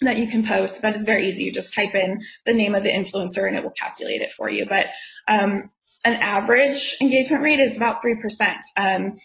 that 0.00 0.18
you 0.18 0.28
can 0.28 0.46
post, 0.46 0.80
but 0.80 0.94
it's 0.94 1.04
very 1.04 1.28
easy. 1.28 1.44
You 1.44 1.52
just 1.52 1.74
type 1.74 1.94
in 1.94 2.20
the 2.46 2.54
name 2.54 2.74
of 2.74 2.82
the 2.82 2.90
influencer 2.90 3.46
and 3.46 3.56
it 3.56 3.62
will 3.62 3.70
calculate 3.70 4.22
it 4.22 4.32
for 4.32 4.48
you. 4.48 4.66
But 4.66 4.86
um, 5.28 5.70
an 6.04 6.14
average 6.14 6.96
engagement 7.00 7.42
rate 7.42 7.60
is 7.60 7.76
about 7.76 8.02
3%. 8.02 8.56
Um, 8.76 9.18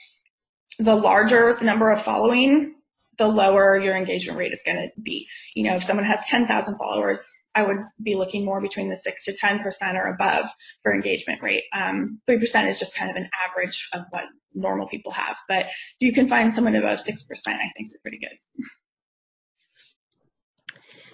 the 0.78 0.96
larger 0.96 1.58
number 1.62 1.92
of 1.92 2.02
following, 2.02 2.76
the 3.18 3.28
lower 3.28 3.78
your 3.78 3.96
engagement 3.96 4.38
rate 4.38 4.52
is 4.52 4.64
going 4.66 4.78
to 4.78 4.90
be. 5.02 5.28
You 5.54 5.64
know, 5.64 5.76
if 5.76 5.84
someone 5.84 6.06
has 6.06 6.20
10,000 6.28 6.78
followers, 6.78 7.26
I 7.56 7.64
would 7.64 7.86
be 8.02 8.16
looking 8.16 8.46
more 8.46 8.62
between 8.62 8.90
the 8.90 8.98
six 8.98 9.24
to 9.26 9.34
10% 9.34 9.64
or 9.96 10.08
above 10.08 10.50
for 10.84 10.94
engagement 10.94 11.42
rate. 11.42 11.64
Um, 11.74 12.20
3% 12.30 12.68
is 12.68 12.78
just 12.78 12.96
kind 12.96 13.10
of 13.10 13.16
an 13.16 13.30
average 13.48 13.90
of 13.94 14.02
what 14.10 14.26
normal 14.54 14.88
people 14.88 15.12
have. 15.14 15.38
But 15.48 15.66
if 15.66 16.02
you 16.02 16.14
can 16.14 16.28
find 16.28 16.54
someone 16.54 16.76
above 16.76 17.00
6%, 17.00 17.08
I 17.08 17.72
think 17.76 17.90
you're 17.92 18.02
pretty 18.02 18.20
good. 18.20 18.38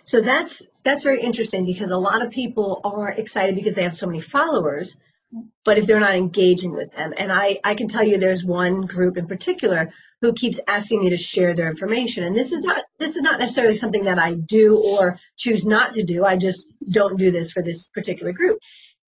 So 0.04 0.20
that's 0.20 0.64
that's 0.84 1.04
very 1.04 1.22
interesting 1.22 1.66
because 1.66 1.92
a 1.92 1.98
lot 1.98 2.26
of 2.26 2.32
people 2.32 2.82
are 2.84 3.10
excited 3.10 3.56
because 3.56 3.76
they 3.76 3.84
have 3.84 3.94
so 3.94 4.08
many 4.08 4.20
followers, 4.20 4.98
but 5.64 5.78
if 5.78 5.86
they're 5.86 6.00
not 6.00 6.16
engaging 6.16 6.74
with 6.74 6.92
them, 6.94 7.14
and 7.18 7.32
I 7.32 7.60
I 7.64 7.76
can 7.76 7.88
tell 7.88 8.04
you 8.04 8.18
there's 8.18 8.44
one 8.44 8.82
group 8.82 9.16
in 9.16 9.28
particular 9.28 9.94
who 10.22 10.34
keeps 10.34 10.60
asking 10.68 11.02
me 11.02 11.10
to 11.10 11.18
share 11.18 11.54
their 11.54 11.70
information, 11.70 12.24
and 12.24 12.36
this 12.36 12.52
is 12.52 12.62
not 12.62 12.84
this 13.00 13.16
is 13.16 13.22
not 13.22 13.40
necessarily 13.40 13.76
something 13.76 14.06
that 14.06 14.20
I 14.20 14.36
do 14.36 14.78
or 14.78 15.20
choose 15.38 15.66
not 15.66 15.94
to 15.94 16.04
do. 16.04 16.24
I 16.24 16.38
just 16.38 16.66
don't 16.88 17.18
do 17.18 17.32
this 17.32 17.52
for 17.52 17.64
this 17.64 17.88
particular 17.88 18.32
group. 18.32 18.60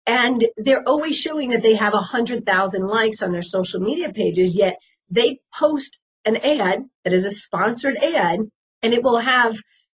And 0.05 0.43
they're 0.57 0.87
always 0.87 1.17
showing 1.17 1.51
that 1.51 1.63
they 1.63 1.75
have 1.75 1.93
a 1.93 1.99
hundred 1.99 2.45
thousand 2.45 2.85
likes 2.85 3.21
on 3.21 3.31
their 3.31 3.41
social 3.41 3.79
media 3.79 4.11
pages, 4.11 4.55
yet 4.55 4.77
they 5.09 5.39
post 5.57 5.99
an 6.25 6.37
ad 6.37 6.83
that 7.03 7.13
is 7.13 7.25
a 7.25 7.31
sponsored 7.31 7.97
ad, 7.97 8.39
and 8.81 8.93
it 8.93 9.03
will 9.03 9.19
have 9.19 9.55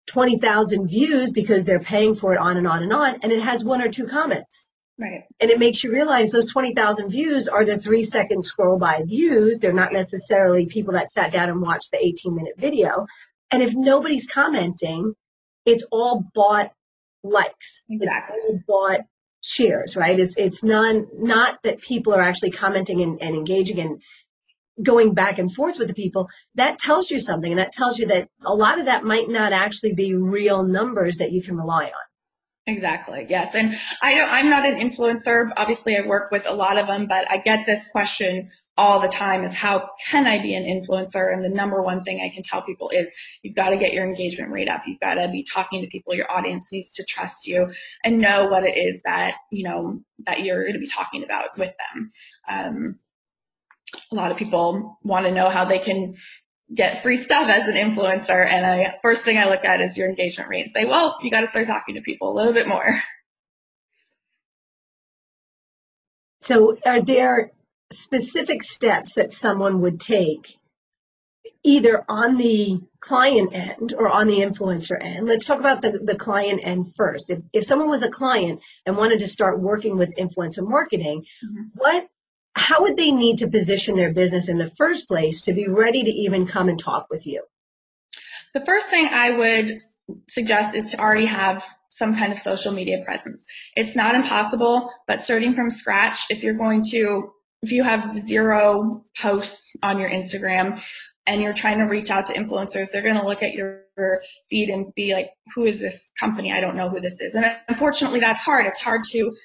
20,000 0.07 0.87
views 0.87 1.31
because 1.31 1.63
they're 1.63 1.79
paying 1.79 2.15
for 2.15 2.33
it 2.33 2.39
on 2.39 2.57
and 2.57 2.67
on 2.67 2.83
and 2.83 2.91
on, 2.91 3.19
and 3.23 3.31
it 3.31 3.41
has 3.41 3.63
one 3.63 3.81
or 3.81 3.89
two 3.89 4.07
comments. 4.07 4.69
Right. 4.99 5.23
And 5.39 5.49
it 5.49 5.59
makes 5.59 5.83
you 5.83 5.91
realize 5.91 6.31
those 6.31 6.51
20,000 6.51 7.09
views 7.09 7.47
are 7.47 7.65
the 7.65 7.77
three 7.77 8.03
second 8.03 8.43
scroll 8.43 8.77
by 8.77 9.01
views. 9.05 9.59
They're 9.59 9.73
not 9.73 9.91
necessarily 9.91 10.67
people 10.67 10.93
that 10.93 11.11
sat 11.11 11.31
down 11.31 11.49
and 11.49 11.61
watched 11.61 11.91
the 11.91 12.03
18 12.03 12.35
minute 12.35 12.53
video. 12.57 13.07
And 13.49 13.63
if 13.63 13.73
nobody's 13.73 14.27
commenting, 14.27 15.13
it's 15.65 15.85
all 15.91 16.23
bought 16.33 16.71
likes. 17.23 17.83
Exactly. 17.89 18.35
It's 18.37 18.45
all 18.47 18.59
bought 18.67 19.01
shares, 19.41 19.97
right? 19.97 20.19
It's, 20.19 20.35
it's 20.37 20.63
non, 20.63 21.07
not 21.17 21.59
that 21.63 21.81
people 21.81 22.13
are 22.13 22.21
actually 22.21 22.51
commenting 22.51 23.01
and, 23.01 23.21
and 23.21 23.35
engaging 23.35 23.79
and 23.79 24.01
going 24.81 25.13
back 25.13 25.39
and 25.39 25.53
forth 25.53 25.77
with 25.77 25.87
the 25.87 25.93
people, 25.93 26.29
that 26.55 26.79
tells 26.79 27.11
you 27.11 27.19
something. 27.19 27.51
And 27.51 27.59
that 27.59 27.73
tells 27.73 27.99
you 27.99 28.07
that 28.07 28.29
a 28.45 28.53
lot 28.53 28.79
of 28.79 28.85
that 28.85 29.03
might 29.03 29.29
not 29.29 29.53
actually 29.53 29.93
be 29.93 30.15
real 30.15 30.63
numbers 30.63 31.17
that 31.17 31.31
you 31.31 31.43
can 31.43 31.57
rely 31.57 31.85
on. 31.85 31.91
Exactly. 32.65 33.25
Yes. 33.29 33.53
And 33.55 33.75
I 34.01 34.15
don't, 34.15 34.29
I'm 34.29 34.49
not 34.49 34.65
an 34.65 34.79
influencer. 34.79 35.49
Obviously 35.57 35.97
I 35.97 36.01
work 36.05 36.31
with 36.31 36.47
a 36.47 36.53
lot 36.53 36.77
of 36.77 36.87
them, 36.87 37.07
but 37.07 37.29
I 37.29 37.37
get 37.37 37.65
this 37.65 37.89
question 37.89 38.51
all 38.75 38.99
the 38.99 39.07
time 39.07 39.43
is 39.43 39.53
how 39.53 39.89
can 40.07 40.25
I 40.25 40.41
be 40.41 40.55
an 40.55 40.63
influencer? 40.63 41.31
And 41.31 41.43
the 41.43 41.49
number 41.49 41.81
one 41.81 42.03
thing 42.03 42.21
I 42.21 42.33
can 42.33 42.41
tell 42.41 42.63
people 42.63 42.89
is 42.89 43.11
you've 43.43 43.55
got 43.55 43.69
to 43.69 43.77
get 43.77 43.93
your 43.93 44.05
engagement 44.05 44.51
rate 44.51 44.69
up. 44.69 44.81
You've 44.87 44.99
got 44.99 45.15
to 45.15 45.27
be 45.27 45.43
talking 45.43 45.81
to 45.81 45.87
people. 45.87 46.15
Your 46.15 46.31
audience 46.31 46.71
needs 46.71 46.91
to 46.93 47.03
trust 47.03 47.45
you 47.45 47.69
and 48.03 48.19
know 48.19 48.47
what 48.47 48.63
it 48.63 48.77
is 48.77 49.01
that, 49.03 49.35
you 49.51 49.63
know, 49.63 49.99
that 50.25 50.43
you're 50.43 50.63
going 50.63 50.73
to 50.73 50.79
be 50.79 50.87
talking 50.87 51.23
about 51.23 51.57
with 51.57 51.73
them. 51.93 52.11
Um, 52.49 52.99
a 54.11 54.15
lot 54.15 54.31
of 54.31 54.37
people 54.37 54.97
want 55.03 55.25
to 55.25 55.31
know 55.31 55.49
how 55.49 55.65
they 55.65 55.79
can 55.79 56.15
get 56.75 57.01
free 57.01 57.17
stuff 57.17 57.49
as 57.49 57.67
an 57.67 57.75
influencer. 57.75 58.45
And 58.45 58.65
I, 58.65 58.95
first 59.01 59.23
thing 59.23 59.37
I 59.37 59.45
look 59.45 59.65
at 59.65 59.81
is 59.81 59.97
your 59.97 60.09
engagement 60.09 60.49
rate 60.49 60.63
and 60.63 60.71
say, 60.71 60.85
well, 60.85 61.17
you 61.21 61.31
got 61.31 61.41
to 61.41 61.47
start 61.47 61.67
talking 61.67 61.95
to 61.95 62.01
people 62.01 62.31
a 62.31 62.35
little 62.35 62.53
bit 62.53 62.67
more. 62.67 63.01
So 66.41 66.77
are 66.85 67.01
there 67.01 67.51
specific 67.91 68.63
steps 68.63 69.13
that 69.13 69.31
someone 69.31 69.81
would 69.81 69.99
take 69.99 70.57
either 71.63 72.03
on 72.09 72.35
the 72.35 72.81
client 72.99 73.53
end 73.53 73.93
or 73.97 74.09
on 74.09 74.27
the 74.27 74.39
influencer 74.39 74.97
end? 74.99 75.25
Let's 75.27 75.45
talk 75.45 75.59
about 75.59 75.81
the, 75.81 75.99
the 76.03 76.15
client 76.15 76.59
end 76.63 76.93
first. 76.95 77.29
If, 77.29 77.43
if 77.53 77.63
someone 77.63 77.89
was 77.89 78.03
a 78.03 78.09
client 78.09 78.59
and 78.85 78.97
wanted 78.97 79.19
to 79.19 79.27
start 79.27 79.61
working 79.61 79.97
with 79.97 80.17
influencer 80.17 80.67
marketing, 80.67 81.23
mm-hmm. 81.45 81.63
what 81.75 82.09
how 82.55 82.81
would 82.81 82.97
they 82.97 83.11
need 83.11 83.39
to 83.39 83.47
position 83.47 83.95
their 83.95 84.13
business 84.13 84.47
in 84.47 84.57
the 84.57 84.69
first 84.69 85.07
place 85.07 85.41
to 85.41 85.53
be 85.53 85.67
ready 85.67 86.03
to 86.03 86.09
even 86.09 86.45
come 86.45 86.69
and 86.69 86.79
talk 86.79 87.07
with 87.09 87.25
you? 87.25 87.43
The 88.53 88.61
first 88.61 88.89
thing 88.89 89.07
I 89.11 89.31
would 89.31 89.79
suggest 90.29 90.75
is 90.75 90.91
to 90.91 90.99
already 90.99 91.25
have 91.25 91.63
some 91.89 92.15
kind 92.15 92.31
of 92.31 92.39
social 92.39 92.71
media 92.71 93.03
presence. 93.03 93.45
It's 93.75 93.95
not 93.95 94.15
impossible, 94.15 94.91
but 95.07 95.21
starting 95.21 95.53
from 95.53 95.71
scratch, 95.71 96.25
if 96.29 96.43
you're 96.43 96.53
going 96.53 96.83
to, 96.91 97.31
if 97.61 97.71
you 97.71 97.83
have 97.83 98.17
zero 98.17 99.03
posts 99.19 99.75
on 99.81 99.99
your 99.99 100.09
Instagram 100.09 100.83
and 101.25 101.41
you're 101.41 101.53
trying 101.53 101.79
to 101.79 101.85
reach 101.85 102.11
out 102.11 102.25
to 102.27 102.33
influencers, 102.33 102.91
they're 102.91 103.01
going 103.01 103.19
to 103.19 103.25
look 103.25 103.41
at 103.41 103.53
your 103.53 103.83
feed 104.49 104.69
and 104.69 104.93
be 104.95 105.13
like, 105.13 105.29
who 105.55 105.65
is 105.65 105.79
this 105.79 106.11
company? 106.19 106.51
I 106.51 106.61
don't 106.61 106.75
know 106.75 106.89
who 106.89 106.99
this 106.99 107.19
is. 107.19 107.35
And 107.35 107.45
unfortunately, 107.67 108.19
that's 108.19 108.43
hard. 108.43 108.65
It's 108.65 108.81
hard 108.81 109.03
to 109.11 109.35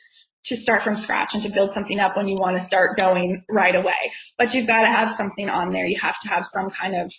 to 0.48 0.56
start 0.56 0.82
from 0.82 0.96
scratch 0.96 1.34
and 1.34 1.42
to 1.42 1.48
build 1.48 1.72
something 1.72 2.00
up 2.00 2.16
when 2.16 2.28
you 2.28 2.36
want 2.36 2.56
to 2.56 2.62
start 2.62 2.98
going 2.98 3.44
right 3.48 3.74
away. 3.74 4.12
But 4.36 4.54
you've 4.54 4.66
got 4.66 4.82
to 4.82 4.88
have 4.88 5.10
something 5.10 5.48
on 5.48 5.72
there. 5.72 5.86
You 5.86 5.98
have 6.00 6.18
to 6.20 6.28
have 6.28 6.44
some 6.44 6.70
kind 6.70 6.94
of 6.94 7.12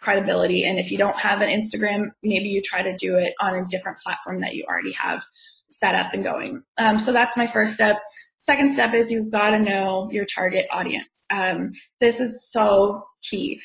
credibility. 0.00 0.64
And 0.64 0.78
if 0.78 0.90
you 0.90 0.98
don't 0.98 1.16
have 1.16 1.40
an 1.40 1.48
Instagram, 1.48 2.10
maybe 2.22 2.48
you 2.48 2.60
try 2.62 2.82
to 2.82 2.94
do 2.94 3.16
it 3.16 3.34
on 3.40 3.56
a 3.56 3.64
different 3.64 3.98
platform 3.98 4.40
that 4.42 4.54
you 4.54 4.64
already 4.68 4.92
have 4.92 5.24
set 5.70 5.94
up 5.94 6.12
and 6.12 6.22
going. 6.22 6.62
Um, 6.78 6.98
so 6.98 7.12
that's 7.12 7.36
my 7.36 7.46
first 7.46 7.74
step. 7.74 7.96
Second 8.38 8.72
step 8.72 8.94
is 8.94 9.10
you've 9.10 9.30
got 9.30 9.50
to 9.50 9.58
know 9.58 10.08
your 10.12 10.26
target 10.26 10.66
audience. 10.70 11.26
Um, 11.30 11.72
this 12.00 12.20
is 12.20 12.46
so 12.50 13.06
key. 13.22 13.60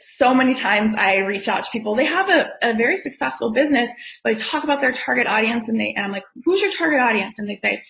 So 0.00 0.34
many 0.34 0.54
times 0.54 0.94
I 0.94 1.18
reach 1.18 1.48
out 1.48 1.64
to 1.64 1.70
people, 1.70 1.94
they 1.94 2.06
have 2.06 2.30
a, 2.30 2.50
a 2.62 2.74
very 2.74 2.96
successful 2.96 3.52
business, 3.52 3.90
but 4.24 4.30
they 4.30 4.42
talk 4.42 4.64
about 4.64 4.80
their 4.80 4.90
target 4.90 5.26
audience 5.26 5.68
and 5.68 5.78
they, 5.78 5.92
and 5.92 6.06
I'm 6.06 6.12
like, 6.12 6.24
who's 6.44 6.62
your 6.62 6.72
target 6.72 6.98
audience? 6.98 7.38
And 7.38 7.48
they 7.48 7.54
say, 7.54 7.82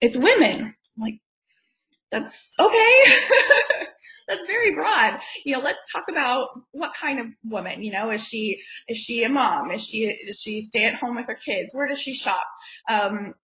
it's 0.00 0.16
women. 0.16 0.60
I'm 0.60 1.02
like, 1.02 1.20
that's 2.10 2.54
okay. 2.58 3.02
that's 4.28 4.46
very 4.46 4.74
broad. 4.74 5.18
You 5.44 5.54
know, 5.54 5.60
let's 5.60 5.90
talk 5.90 6.04
about 6.08 6.48
what 6.72 6.94
kind 6.94 7.20
of 7.20 7.26
woman, 7.44 7.82
you 7.82 7.92
know, 7.92 8.10
is 8.10 8.24
she, 8.26 8.60
is 8.88 8.96
she 8.96 9.24
a 9.24 9.28
mom? 9.28 9.70
Is 9.70 9.84
she, 9.84 10.18
does 10.26 10.40
she 10.40 10.62
stay 10.62 10.84
at 10.84 10.94
home 10.94 11.16
with 11.16 11.26
her 11.26 11.34
kids? 11.34 11.74
Where 11.74 11.88
does 11.88 12.00
she 12.00 12.14
shop? 12.14 12.46
Um, 12.88 13.34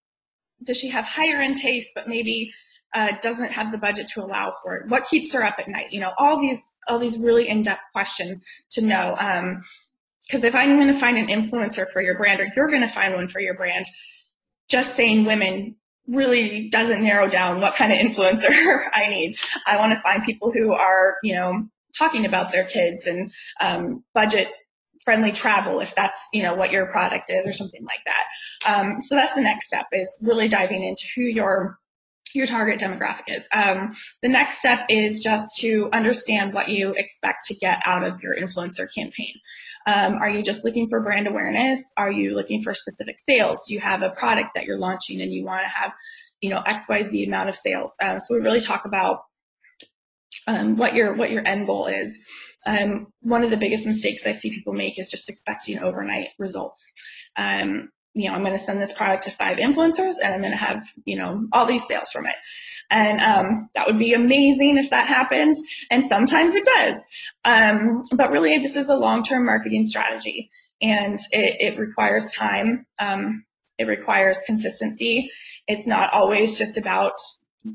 does 0.65 0.77
she 0.77 0.89
have 0.89 1.05
higher 1.05 1.37
end 1.37 1.57
taste, 1.57 1.91
but 1.95 2.09
maybe 2.09 2.53
uh, 2.95 3.13
doesn't 3.21 3.53
have 3.53 3.73
the 3.73 3.79
budget 3.79 4.09
to 4.15 4.25
allow 4.25 4.55
for 4.63 4.77
it? 4.77 4.89
What 4.89 5.07
keeps 5.07 5.33
her 5.33 5.43
up 5.43 5.57
at 5.59 5.69
night? 5.69 5.93
You 5.93 6.01
know, 6.01 6.13
all 6.19 6.41
these, 6.41 6.79
all 6.89 6.99
these 6.99 7.19
really 7.19 7.49
in-depth 7.49 7.83
questions 7.93 8.43
to 8.71 8.81
know. 8.81 9.15
Um, 9.19 9.59
because 10.27 10.43
if 10.43 10.57
I'm 10.57 10.77
going 10.77 10.93
to 10.93 10.99
find 10.99 11.19
an 11.19 11.29
influencer 11.29 11.89
for 11.93 12.03
your 12.03 12.17
brand 12.17 12.41
or 12.41 12.49
you're 12.57 12.69
going 12.69 12.83
to 12.83 12.89
find 12.89 13.15
one 13.15 13.29
for 13.29 13.41
your 13.41 13.55
brand, 13.55 13.87
just 14.69 14.97
saying 14.97 15.25
women 15.25 15.77
really 16.07 16.69
doesn't 16.69 17.03
narrow 17.03 17.29
down 17.29 17.61
what 17.61 17.75
kind 17.75 17.93
of 17.93 17.99
influencer 17.99 18.89
I 18.93 19.09
need. 19.09 19.37
I 19.67 19.77
want 19.77 19.93
to 19.93 20.01
find 20.01 20.23
people 20.23 20.53
who 20.53 20.73
are, 20.73 21.17
you 21.23 21.35
know, 21.35 21.69
talking 21.97 22.27
about 22.27 22.53
their 22.53 22.65
kids 22.65 23.07
and 23.07 23.33
um, 23.61 24.05
budget 24.15 24.49
friendly 25.05 25.31
travel 25.31 25.79
if 25.79 25.95
that's 25.95 26.29
you 26.33 26.43
know 26.43 26.53
what 26.53 26.73
your 26.73 26.87
product 26.87 27.31
is 27.31 27.47
or 27.47 27.53
something 27.53 27.85
like 27.85 28.01
that 28.05 28.75
um, 28.75 29.01
so 29.01 29.15
that's 29.15 29.35
the 29.35 29.41
next 29.41 29.69
step 29.69 29.87
is 29.93 30.19
really 30.21 30.49
diving 30.49 30.83
into 30.83 31.05
who 31.15 31.23
your 31.23 31.79
your 32.37 32.47
target 32.47 32.81
demographic 32.81 33.25
is 33.29 33.49
um, 33.53 33.95
the 34.23 34.29
next 34.29 34.59
step 34.59 34.81
is 34.89 35.21
just 35.21 35.57
to 35.59 35.89
understand 35.93 36.55
what 36.55 36.69
you 36.69 36.93
expect 36.93 37.45
to 37.47 37.55
get 37.55 37.83
out 37.87 38.05
of 38.05 38.21
your 38.23 38.37
influencer 38.37 38.87
campaign 38.95 39.35
um, 39.87 40.15
are 40.15 40.29
you 40.29 40.43
just 40.43 40.65
looking 40.65 40.89
for 40.89 41.01
brand 41.01 41.29
awareness? 41.29 41.81
Are 41.97 42.11
you 42.11 42.35
looking 42.35 42.61
for 42.61 42.75
specific 42.75 43.21
sales? 43.21 43.65
Do 43.67 43.75
you 43.75 43.81
have 43.81 44.03
a 44.03 44.11
product 44.11 44.51
that 44.55 44.65
you're 44.65 44.79
launching 44.79 45.21
and 45.21 45.33
you 45.33 45.45
want 45.45 45.63
to 45.63 45.69
have, 45.69 45.93
you 46.41 46.51
know, 46.51 46.61
X, 46.67 46.89
Y, 46.89 47.05
Z 47.05 47.25
amount 47.25 47.49
of 47.49 47.55
sales? 47.55 47.95
Um, 48.03 48.19
so 48.19 48.35
we 48.35 48.41
really 48.41 48.61
talk 48.61 48.85
about 48.85 49.21
um, 50.49 50.77
what 50.77 50.95
your 50.95 51.15
what 51.15 51.31
your 51.31 51.47
end 51.47 51.67
goal 51.67 51.87
is. 51.87 52.19
Um, 52.67 53.07
one 53.21 53.45
of 53.45 53.51
the 53.51 53.57
biggest 53.57 53.87
mistakes 53.87 54.27
I 54.27 54.33
see 54.33 54.51
people 54.51 54.73
make 54.73 54.99
is 54.99 55.09
just 55.09 55.29
expecting 55.29 55.79
overnight 55.79 56.31
results. 56.37 56.85
Um, 57.37 57.91
you 58.17 58.29
know, 58.29 58.35
I'm 58.35 58.41
going 58.41 58.55
to 58.55 58.59
send 58.59 58.81
this 58.81 58.95
product 58.95 59.25
to 59.25 59.31
five 59.31 59.59
influencers 59.59 60.15
and 60.25 60.33
I'm 60.33 60.41
going 60.41 60.53
to 60.53 60.57
have, 60.57 60.83
you 61.05 61.19
know, 61.19 61.47
all 61.53 61.67
these 61.67 61.87
sales 61.87 62.11
from 62.11 62.27
it. 62.27 62.35
And 62.91 63.21
um, 63.21 63.69
that 63.75 63.87
would 63.87 63.99
be 63.99 64.15
amazing 64.15 64.79
if 64.79 64.89
that 64.89 65.07
happens. 65.07 65.61
And 65.91 66.07
sometimes 66.07 66.55
it 66.55 66.65
does. 66.65 66.97
Um, 67.45 68.01
but 68.15 68.31
really, 68.31 68.57
this 68.57 68.75
is 68.75 68.89
a 68.89 68.95
long 68.95 69.23
term 69.23 69.45
marketing 69.45 69.87
strategy 69.87 70.51
and 70.81 71.19
it, 71.31 71.75
it 71.75 71.79
requires 71.79 72.33
time. 72.35 72.87
Um, 72.99 73.45
it 73.79 73.85
requires 73.85 74.41
consistency. 74.47 75.31
It's 75.69 75.87
not 75.87 76.11
always 76.15 76.57
just 76.57 76.79
about 76.79 77.13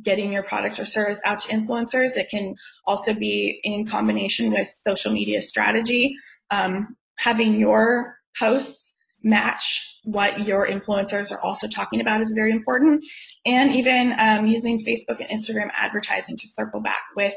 getting 0.01 0.33
your 0.33 0.43
product 0.43 0.79
or 0.79 0.85
service 0.85 1.21
out 1.23 1.41
to 1.41 1.49
influencers. 1.49 2.17
It 2.17 2.29
can 2.31 2.55
also 2.87 3.13
be 3.13 3.59
in 3.63 3.85
combination 3.85 4.51
with 4.51 4.67
social 4.67 5.11
media 5.11 5.39
strategy, 5.39 6.15
um, 6.49 6.95
having 7.17 7.59
your 7.59 8.15
posts 8.39 8.90
match 9.23 9.99
what 10.03 10.45
your 10.45 10.67
influencers 10.67 11.31
are 11.31 11.39
also 11.41 11.67
talking 11.67 12.01
about 12.01 12.21
is 12.21 12.31
very 12.35 12.51
important. 12.51 13.05
And 13.45 13.75
even 13.75 14.15
um, 14.17 14.47
using 14.47 14.79
Facebook 14.79 15.19
and 15.19 15.29
Instagram 15.29 15.69
advertising 15.77 16.37
to 16.37 16.47
circle 16.47 16.81
back 16.81 17.01
with 17.15 17.35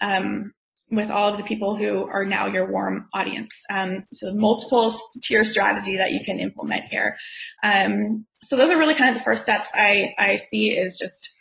um, 0.00 0.52
with 0.90 1.10
all 1.10 1.30
of 1.30 1.38
the 1.38 1.44
people 1.44 1.74
who 1.74 2.04
are 2.04 2.24
now 2.24 2.46
your 2.46 2.70
warm 2.70 3.08
audience. 3.14 3.54
Um, 3.70 4.02
so 4.12 4.34
multiple 4.34 4.94
tier 5.22 5.42
strategy 5.42 5.96
that 5.96 6.12
you 6.12 6.20
can 6.22 6.38
implement 6.38 6.84
here. 6.84 7.16
Um, 7.64 8.26
so 8.42 8.56
those 8.56 8.70
are 8.70 8.76
really 8.76 8.94
kind 8.94 9.10
of 9.10 9.16
the 9.16 9.24
first 9.24 9.42
steps 9.42 9.70
I, 9.74 10.12
I 10.18 10.36
see 10.36 10.70
is 10.70 10.98
just 10.98 11.34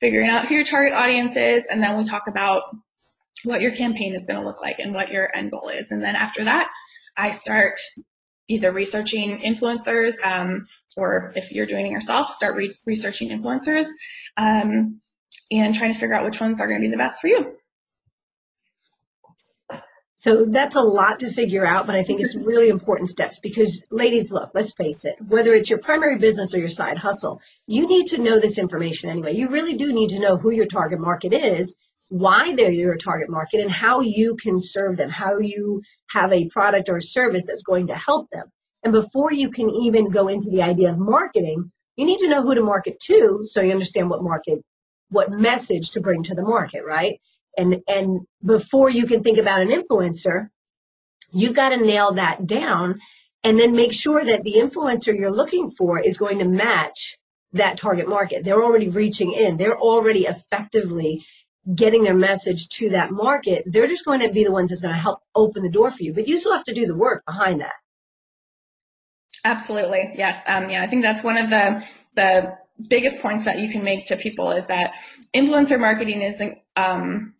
figuring 0.00 0.28
out 0.28 0.48
who 0.48 0.56
your 0.56 0.64
target 0.64 0.92
audience 0.92 1.36
is, 1.36 1.66
and 1.66 1.82
then 1.82 1.96
we 1.96 2.04
talk 2.04 2.24
about 2.26 2.64
what 3.44 3.60
your 3.60 3.70
campaign 3.70 4.14
is 4.14 4.26
going 4.26 4.40
to 4.40 4.46
look 4.46 4.60
like 4.60 4.80
and 4.80 4.92
what 4.92 5.10
your 5.10 5.34
end 5.36 5.52
goal 5.52 5.68
is. 5.68 5.92
And 5.92 6.02
then 6.02 6.16
after 6.16 6.42
that, 6.44 6.68
I 7.16 7.30
start 7.30 7.78
either 8.48 8.72
researching 8.72 9.40
influencers, 9.40 10.14
um, 10.24 10.66
or 10.96 11.32
if 11.36 11.52
you're 11.52 11.66
doing 11.66 11.86
it 11.86 11.90
yourself, 11.90 12.30
start 12.30 12.56
re- 12.56 12.72
researching 12.86 13.30
influencers 13.30 13.86
um, 14.36 15.00
and 15.50 15.74
trying 15.74 15.92
to 15.92 15.98
figure 15.98 16.14
out 16.14 16.24
which 16.24 16.40
ones 16.40 16.60
are 16.60 16.66
going 16.66 16.80
to 16.80 16.86
be 16.86 16.90
the 16.90 16.96
best 16.96 17.20
for 17.20 17.28
you. 17.28 17.56
So 20.18 20.46
that's 20.46 20.76
a 20.76 20.80
lot 20.80 21.20
to 21.20 21.30
figure 21.30 21.66
out, 21.66 21.86
but 21.86 21.94
I 21.94 22.02
think 22.02 22.22
it's 22.22 22.34
really 22.34 22.70
important 22.70 23.10
steps 23.10 23.38
because 23.38 23.82
ladies, 23.90 24.32
look, 24.32 24.50
let's 24.54 24.72
face 24.72 25.04
it, 25.04 25.16
whether 25.20 25.52
it's 25.52 25.68
your 25.68 25.78
primary 25.78 26.16
business 26.16 26.54
or 26.54 26.58
your 26.58 26.68
side 26.68 26.96
hustle, 26.96 27.42
you 27.66 27.86
need 27.86 28.06
to 28.06 28.18
know 28.18 28.40
this 28.40 28.56
information 28.56 29.10
anyway. 29.10 29.34
You 29.34 29.48
really 29.48 29.74
do 29.74 29.92
need 29.92 30.10
to 30.10 30.18
know 30.18 30.38
who 30.38 30.50
your 30.50 30.64
target 30.64 31.00
market 31.00 31.34
is, 31.34 31.74
why 32.08 32.54
they're 32.54 32.70
your 32.70 32.96
target 32.96 33.28
market, 33.28 33.60
and 33.60 33.70
how 33.70 34.00
you 34.00 34.36
can 34.36 34.60
serve 34.60 34.96
them, 34.96 35.10
how 35.10 35.38
you 35.38 35.82
have 36.10 36.32
a 36.32 36.48
product 36.48 36.88
or 36.88 37.00
service 37.00 37.44
that's 37.46 37.64
going 37.64 37.88
to 37.88 37.96
help 37.96 38.28
them. 38.30 38.46
And 38.82 38.92
before 38.92 39.32
you 39.32 39.50
can 39.50 39.70
even 39.70 40.10
go 40.10 40.28
into 40.28 40.50
the 40.50 40.62
idea 40.62 40.90
of 40.90 40.98
marketing, 40.98 41.72
you 41.96 42.06
need 42.06 42.18
to 42.20 42.28
know 42.28 42.42
who 42.42 42.54
to 42.54 42.62
market 42.62 43.00
to 43.00 43.40
so 43.44 43.60
you 43.60 43.72
understand 43.72 44.10
what 44.10 44.22
market, 44.22 44.60
what 45.08 45.34
message 45.34 45.92
to 45.92 46.00
bring 46.00 46.22
to 46.24 46.34
the 46.34 46.42
market, 46.44 46.84
right? 46.84 47.18
and 47.56 47.82
and 47.88 48.20
before 48.44 48.90
you 48.90 49.06
can 49.06 49.22
think 49.22 49.38
about 49.38 49.62
an 49.62 49.68
influencer 49.68 50.48
you've 51.32 51.54
got 51.54 51.70
to 51.70 51.76
nail 51.76 52.14
that 52.14 52.46
down 52.46 53.00
and 53.42 53.58
then 53.58 53.74
make 53.74 53.92
sure 53.92 54.24
that 54.24 54.42
the 54.42 54.54
influencer 54.54 55.16
you're 55.16 55.34
looking 55.34 55.70
for 55.70 55.98
is 55.98 56.18
going 56.18 56.38
to 56.38 56.44
match 56.44 57.16
that 57.52 57.76
target 57.76 58.08
market 58.08 58.44
they're 58.44 58.62
already 58.62 58.88
reaching 58.88 59.32
in 59.32 59.56
they're 59.56 59.78
already 59.78 60.26
effectively 60.26 61.24
getting 61.74 62.04
their 62.04 62.14
message 62.14 62.68
to 62.68 62.90
that 62.90 63.10
market 63.10 63.64
they're 63.66 63.86
just 63.86 64.04
going 64.04 64.20
to 64.20 64.30
be 64.30 64.44
the 64.44 64.52
ones 64.52 64.70
that's 64.70 64.82
going 64.82 64.94
to 64.94 65.00
help 65.00 65.20
open 65.34 65.62
the 65.62 65.70
door 65.70 65.90
for 65.90 66.02
you 66.02 66.12
but 66.12 66.28
you 66.28 66.38
still 66.38 66.54
have 66.54 66.64
to 66.64 66.74
do 66.74 66.86
the 66.86 66.96
work 66.96 67.24
behind 67.26 67.60
that 67.60 67.74
absolutely 69.44 70.12
yes 70.16 70.40
um, 70.46 70.70
yeah 70.70 70.82
i 70.82 70.86
think 70.86 71.02
that's 71.02 71.22
one 71.22 71.36
of 71.36 71.50
the 71.50 71.84
the 72.14 72.56
biggest 72.88 73.20
points 73.20 73.44
that 73.44 73.58
you 73.58 73.70
can 73.70 73.82
make 73.82 74.06
to 74.06 74.16
people 74.16 74.50
is 74.50 74.66
that 74.66 74.92
influencer 75.34 75.80
marketing 75.80 76.22
isn't 76.22 76.58
um, 76.76 77.34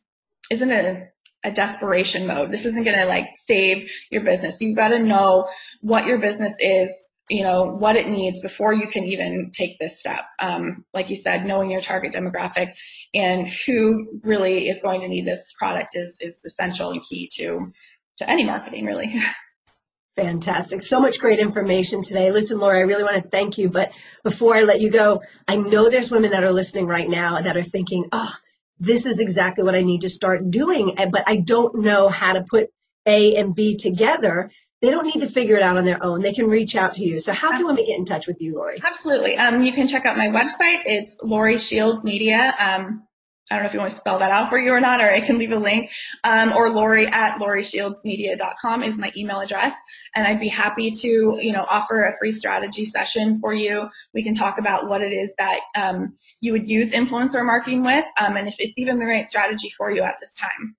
isn't 0.51 0.71
a, 0.71 1.09
a 1.45 1.51
desperation 1.51 2.27
mode. 2.27 2.51
This 2.51 2.65
isn't 2.65 2.85
going 2.85 2.99
to 2.99 3.07
like 3.07 3.29
save 3.35 3.91
your 4.11 4.25
business. 4.25 4.61
You've 4.61 4.77
got 4.77 4.89
to 4.89 4.99
know 4.99 5.49
what 5.81 6.07
your 6.07 6.19
business 6.19 6.55
is, 6.61 6.91
you 7.29 7.43
know, 7.43 7.65
what 7.65 7.97
it 7.97 8.09
needs 8.09 8.41
before 8.41 8.73
you 8.73 8.89
can 8.89 9.05
even 9.05 9.51
take 9.53 9.79
this 9.79 9.99
step. 9.99 10.25
Um, 10.39 10.85
like 10.95 11.11
you 11.11 11.17
said, 11.17 11.45
knowing 11.45 11.71
your 11.71 11.81
target 11.81 12.13
demographic 12.13 12.73
and 13.15 13.49
who 13.49 14.21
really 14.23 14.69
is 14.69 14.81
going 14.81 15.01
to 15.01 15.09
need 15.09 15.27
this 15.27 15.53
product 15.59 15.91
is, 15.95 16.19
is 16.21 16.43
essential 16.45 16.91
and 16.91 17.03
key 17.03 17.29
to, 17.35 17.73
to 18.19 18.31
any 18.31 18.45
marketing 18.45 18.85
really. 18.85 19.21
Fantastic. 20.17 20.81
So 20.81 20.99
much 20.99 21.19
great 21.19 21.41
information 21.41 22.01
today. 22.01 22.31
Listen, 22.31 22.59
Laura, 22.59 22.79
I 22.79 22.83
really 22.83 23.03
want 23.03 23.23
to 23.23 23.29
thank 23.29 23.59
you. 23.59 23.69
But 23.69 23.93
before 24.23 24.55
I 24.55 24.63
let 24.63 24.81
you 24.81 24.91
go, 24.91 25.23
I 25.47 25.57
know 25.57 25.91
there's 25.91 26.11
women 26.11 26.31
that 26.31 26.43
are 26.43 26.53
listening 26.53 26.87
right 26.87 27.09
now 27.09 27.43
that 27.43 27.57
are 27.57 27.63
thinking, 27.63 28.07
oh, 28.13 28.33
this 28.79 29.05
is 29.05 29.21
exactly 29.21 29.63
what 29.63 29.75
I 29.75 29.83
need 29.83 30.03
to 30.03 30.09
start 30.09 30.51
doing, 30.51 30.95
but 30.97 31.25
I 31.27 31.37
don't 31.37 31.81
know 31.81 32.09
how 32.09 32.33
to 32.33 32.45
put 32.49 32.71
A 33.05 33.37
and 33.37 33.55
B 33.55 33.77
together. 33.77 34.51
They 34.87 34.93
don't 34.93 35.05
need 35.05 35.19
to 35.19 35.27
figure 35.27 35.57
it 35.57 35.63
out 35.65 35.77
on 35.77 35.85
their 35.85 36.01
own. 36.01 36.21
They 36.21 36.33
can 36.33 36.47
reach 36.47 36.77
out 36.77 36.95
to 36.95 37.03
you. 37.03 37.19
So 37.19 37.33
how 37.33 37.51
can 37.51 37.67
we 37.67 37.85
get 37.85 37.99
in 37.99 38.05
touch 38.05 38.29
with 38.29 38.41
you, 38.41 38.55
Laurie? 38.55 38.81
Absolutely. 38.85 39.37
Um, 39.37 39.65
you 39.65 39.73
can 39.73 39.89
check 39.89 40.07
out 40.07 40.17
my 40.17 40.29
website. 40.29 40.83
It's 40.87 41.19
Laurie 41.25 41.59
Shields 41.59 42.05
Media. 42.05 42.55
Um, 42.57 43.03
I 43.51 43.57
don't 43.57 43.65
know 43.65 43.67
if 43.67 43.75
you 43.75 43.81
want 43.81 43.91
to 43.91 43.99
spell 43.99 44.21
that 44.21 44.31
out 44.31 44.49
for 44.49 44.59
you 44.59 44.71
or 44.73 44.79
not, 44.79 45.01
or 45.01 45.11
I 45.11 45.21
can 45.21 45.39
leave 45.39 45.51
a 45.51 45.59
link. 45.59 45.91
Um, 46.23 46.53
or 46.53 46.71
Laurie 46.71 47.09
at 47.09 47.37
LaurieShieldsMedia.com 47.41 48.85
is 48.85 48.97
my 48.97 49.13
email 49.17 49.41
address. 49.41 49.75
And 50.15 50.25
I'd 50.25 50.39
be 50.39 50.47
happy 50.47 50.93
to, 50.93 51.09
you 51.41 51.51
know, 51.51 51.67
offer 51.69 52.05
a 52.05 52.17
free 52.21 52.31
strategy 52.31 52.85
session 52.85 53.41
for 53.41 53.53
you. 53.53 53.89
We 54.15 54.23
can 54.23 54.35
talk 54.35 54.57
about 54.57 54.89
what 54.89 55.03
it 55.03 55.13
is 55.13 55.35
that 55.37 55.63
um, 55.77 56.15
you 56.41 56.53
would 56.53 56.69
use 56.69 56.93
influencer 56.93 57.45
marketing 57.45 57.85
with, 57.85 58.05
um, 58.21 58.37
and 58.37 58.47
if 58.47 58.55
it's 58.61 58.79
even 58.79 59.01
the 59.01 59.07
right 59.07 59.27
strategy 59.27 59.71
for 59.71 59.91
you 59.91 60.03
at 60.03 60.15
this 60.21 60.33
time. 60.35 60.77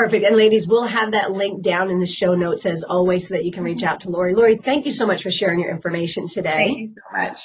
Perfect. 0.00 0.24
And 0.24 0.34
ladies, 0.34 0.66
we'll 0.66 0.84
have 0.84 1.12
that 1.12 1.30
link 1.30 1.60
down 1.60 1.90
in 1.90 2.00
the 2.00 2.06
show 2.06 2.34
notes 2.34 2.64
as 2.64 2.84
always 2.84 3.28
so 3.28 3.34
that 3.34 3.44
you 3.44 3.52
can 3.52 3.64
reach 3.64 3.82
out 3.82 4.00
to 4.00 4.08
Laurie. 4.08 4.32
Laurie, 4.32 4.56
thank 4.56 4.86
you 4.86 4.92
so 4.92 5.06
much 5.06 5.22
for 5.22 5.30
sharing 5.30 5.60
your 5.60 5.70
information 5.70 6.26
today. 6.26 6.64
Thank 6.64 6.78
you 6.78 6.88
so 6.88 7.22
much. 7.22 7.38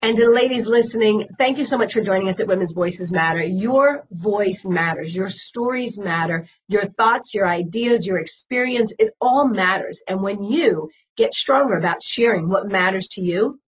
And 0.00 0.16
to 0.16 0.28
ladies 0.28 0.66
listening, 0.68 1.26
thank 1.36 1.58
you 1.58 1.64
so 1.64 1.76
much 1.76 1.92
for 1.94 2.00
joining 2.00 2.28
us 2.28 2.38
at 2.38 2.46
Women's 2.46 2.70
Voices 2.70 3.10
Matter. 3.10 3.42
Your 3.42 4.04
voice 4.12 4.64
matters. 4.64 5.12
Your 5.12 5.28
stories 5.30 5.98
matter. 5.98 6.46
Your 6.68 6.84
thoughts, 6.84 7.34
your 7.34 7.48
ideas, 7.48 8.06
your 8.06 8.20
experience, 8.20 8.92
it 8.96 9.12
all 9.20 9.48
matters. 9.48 10.00
And 10.06 10.22
when 10.22 10.44
you 10.44 10.90
get 11.16 11.34
stronger 11.34 11.76
about 11.76 12.04
sharing 12.04 12.48
what 12.48 12.68
matters 12.68 13.08
to 13.14 13.20
you, 13.20 13.58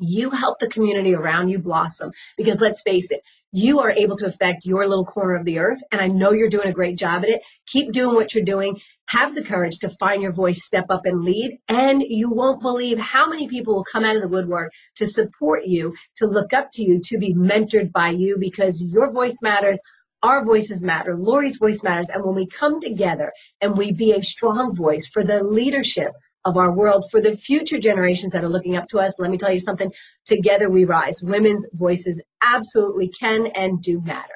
you 0.00 0.30
help 0.30 0.58
the 0.58 0.68
community 0.68 1.14
around 1.14 1.48
you 1.48 1.60
blossom. 1.60 2.10
Because 2.36 2.60
let's 2.60 2.82
face 2.82 3.12
it, 3.12 3.20
you 3.56 3.80
are 3.80 3.90
able 3.90 4.16
to 4.16 4.26
affect 4.26 4.64
your 4.64 4.86
little 4.86 5.04
corner 5.04 5.34
of 5.34 5.44
the 5.44 5.58
earth. 5.58 5.82
And 5.90 6.00
I 6.00 6.08
know 6.08 6.32
you're 6.32 6.48
doing 6.48 6.68
a 6.68 6.72
great 6.72 6.98
job 6.98 7.24
at 7.24 7.30
it. 7.30 7.42
Keep 7.66 7.92
doing 7.92 8.14
what 8.14 8.34
you're 8.34 8.44
doing 8.44 8.78
have 9.08 9.34
the 9.34 9.42
courage 9.42 9.78
to 9.78 9.88
find 9.88 10.22
your 10.22 10.32
voice, 10.32 10.64
step 10.64 10.86
up 10.90 11.06
and 11.06 11.22
lead. 11.22 11.58
And 11.68 12.02
you 12.02 12.30
won't 12.30 12.60
believe 12.60 12.98
how 12.98 13.28
many 13.28 13.48
people 13.48 13.74
will 13.74 13.84
come 13.84 14.04
out 14.04 14.16
of 14.16 14.22
the 14.22 14.28
woodwork 14.28 14.72
to 14.96 15.06
support 15.06 15.64
you, 15.64 15.94
to 16.16 16.26
look 16.26 16.52
up 16.52 16.68
to 16.72 16.82
you, 16.82 17.00
to 17.04 17.18
be 17.18 17.34
mentored 17.34 17.92
by 17.92 18.10
you 18.10 18.36
because 18.38 18.82
your 18.82 19.12
voice 19.12 19.38
matters. 19.42 19.80
Our 20.22 20.44
voices 20.44 20.82
matter. 20.82 21.14
Laurie's 21.14 21.58
voice 21.58 21.82
matters. 21.84 22.08
And 22.08 22.24
when 22.24 22.34
we 22.34 22.48
come 22.48 22.80
together 22.80 23.32
and 23.60 23.76
we 23.76 23.92
be 23.92 24.12
a 24.12 24.22
strong 24.22 24.74
voice 24.74 25.06
for 25.06 25.22
the 25.22 25.44
leadership 25.44 26.12
of 26.46 26.56
our 26.56 26.72
world, 26.72 27.04
for 27.10 27.20
the 27.20 27.36
future 27.36 27.78
generations 27.78 28.32
that 28.32 28.44
are 28.44 28.48
looking 28.48 28.76
up 28.76 28.86
to 28.88 29.00
us, 29.00 29.18
let 29.18 29.30
me 29.30 29.36
tell 29.36 29.52
you 29.52 29.58
something. 29.58 29.92
Together 30.24 30.70
we 30.70 30.84
rise. 30.84 31.20
Women's 31.22 31.66
voices 31.72 32.22
absolutely 32.40 33.08
can 33.08 33.48
and 33.48 33.82
do 33.82 34.00
matter. 34.00 34.34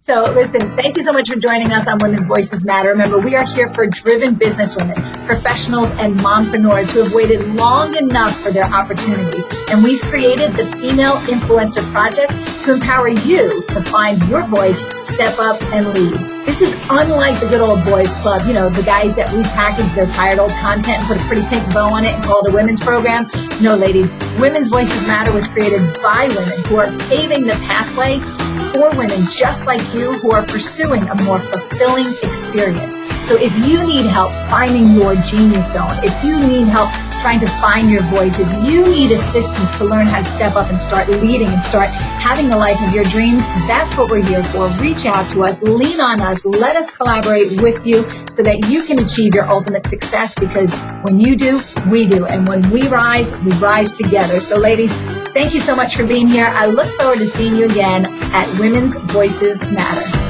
So 0.00 0.30
listen, 0.32 0.76
thank 0.76 0.96
you 0.96 1.02
so 1.02 1.12
much 1.12 1.28
for 1.28 1.34
joining 1.34 1.72
us 1.72 1.88
on 1.88 1.98
Women's 1.98 2.26
Voices 2.26 2.64
Matter. 2.64 2.90
Remember, 2.90 3.18
we 3.18 3.34
are 3.34 3.44
here 3.44 3.68
for 3.68 3.84
driven 3.84 4.36
businesswomen, 4.36 5.26
professionals, 5.26 5.90
and 5.98 6.16
mompreneurs 6.20 6.92
who 6.92 7.02
have 7.02 7.12
waited 7.12 7.56
long 7.56 7.96
enough 7.96 8.38
for 8.40 8.52
their 8.52 8.66
opportunities. 8.66 9.44
And 9.72 9.82
we've 9.82 10.00
created 10.02 10.52
the 10.52 10.66
Female 10.66 11.14
Influencer 11.26 11.82
Project 11.90 12.30
to 12.62 12.74
empower 12.74 13.08
you 13.08 13.64
to 13.66 13.82
find 13.82 14.22
your 14.28 14.46
voice, 14.46 14.78
step 15.04 15.36
up, 15.40 15.60
and 15.74 15.88
lead. 15.92 16.14
This 16.46 16.60
is 16.60 16.74
unlike 16.88 17.40
the 17.40 17.48
good 17.48 17.60
old 17.60 17.84
boys 17.84 18.14
club, 18.22 18.46
you 18.46 18.52
know, 18.52 18.70
the 18.70 18.84
guys 18.84 19.16
that 19.16 19.26
repackage 19.30 19.92
their 19.96 20.06
tired 20.06 20.38
old 20.38 20.52
content 20.52 20.96
and 20.96 21.08
put 21.08 21.16
a 21.16 21.24
pretty 21.26 21.44
pink 21.48 21.74
bow 21.74 21.92
on 21.92 22.04
it 22.04 22.14
and 22.14 22.22
call 22.22 22.44
it 22.46 22.50
a 22.50 22.54
women's 22.54 22.80
program. 22.80 23.28
No, 23.60 23.74
ladies, 23.74 24.14
Women's 24.38 24.68
Voices 24.68 25.08
Matter 25.08 25.32
was 25.32 25.48
created 25.48 25.82
by 26.00 26.28
women 26.28 26.64
who 26.66 26.76
are 26.76 26.96
paving 27.08 27.46
the 27.46 27.54
pathway 27.66 28.20
for 28.78 28.90
women 28.96 29.20
just 29.32 29.66
like 29.66 29.82
you 29.92 30.12
who 30.20 30.30
are 30.30 30.44
pursuing 30.46 31.02
a 31.08 31.22
more 31.24 31.40
fulfilling 31.40 32.06
experience. 32.22 32.96
So 33.26 33.34
if 33.34 33.52
you 33.66 33.84
need 33.84 34.06
help 34.06 34.32
finding 34.48 34.94
your 34.94 35.16
genius 35.16 35.72
zone, 35.72 35.98
if 36.04 36.22
you 36.22 36.38
need 36.46 36.68
help 36.68 36.88
trying 37.20 37.40
to 37.40 37.48
find 37.60 37.90
your 37.90 38.02
voice, 38.04 38.38
if 38.38 38.48
you 38.64 38.84
need 38.84 39.10
assistance 39.10 39.76
to 39.78 39.84
learn 39.84 40.06
how 40.06 40.20
to 40.20 40.24
step 40.24 40.54
up 40.54 40.70
and 40.70 40.78
start 40.78 41.08
leading 41.08 41.48
and 41.48 41.60
start 41.60 41.88
having 41.88 42.48
the 42.48 42.56
life 42.56 42.80
of 42.86 42.94
your 42.94 43.02
dreams, 43.02 43.42
that's 43.66 43.96
what 43.96 44.10
we're 44.10 44.24
here 44.24 44.44
for. 44.44 44.68
Reach 44.80 45.04
out 45.06 45.28
to 45.32 45.42
us, 45.42 45.60
lean 45.60 46.00
on 46.00 46.20
us, 46.20 46.44
let 46.44 46.76
us 46.76 46.96
collaborate 46.96 47.60
with 47.60 47.84
you 47.84 48.02
so 48.30 48.44
that 48.44 48.68
you 48.68 48.84
can 48.84 49.00
achieve 49.00 49.34
your 49.34 49.48
ultimate 49.48 49.88
success 49.88 50.36
because 50.38 50.72
when 51.02 51.18
you 51.18 51.34
do, 51.34 51.60
we 51.90 52.06
do. 52.06 52.26
And 52.26 52.46
when 52.46 52.70
we 52.70 52.86
rise, 52.86 53.36
we 53.38 53.50
rise 53.54 53.92
together. 53.92 54.38
So 54.40 54.56
ladies, 54.56 54.92
thank 55.32 55.54
you 55.54 55.60
so 55.60 55.74
much 55.74 55.96
for 55.96 56.06
being 56.06 56.26
here. 56.26 56.46
I 56.46 56.66
look 56.66 56.88
forward 57.00 57.18
to 57.18 57.26
seeing 57.26 57.56
you 57.56 57.66
again 57.66 58.06
at 58.32 58.58
Women's 58.58 58.94
Voices 59.12 59.60
Matter. 59.60 60.27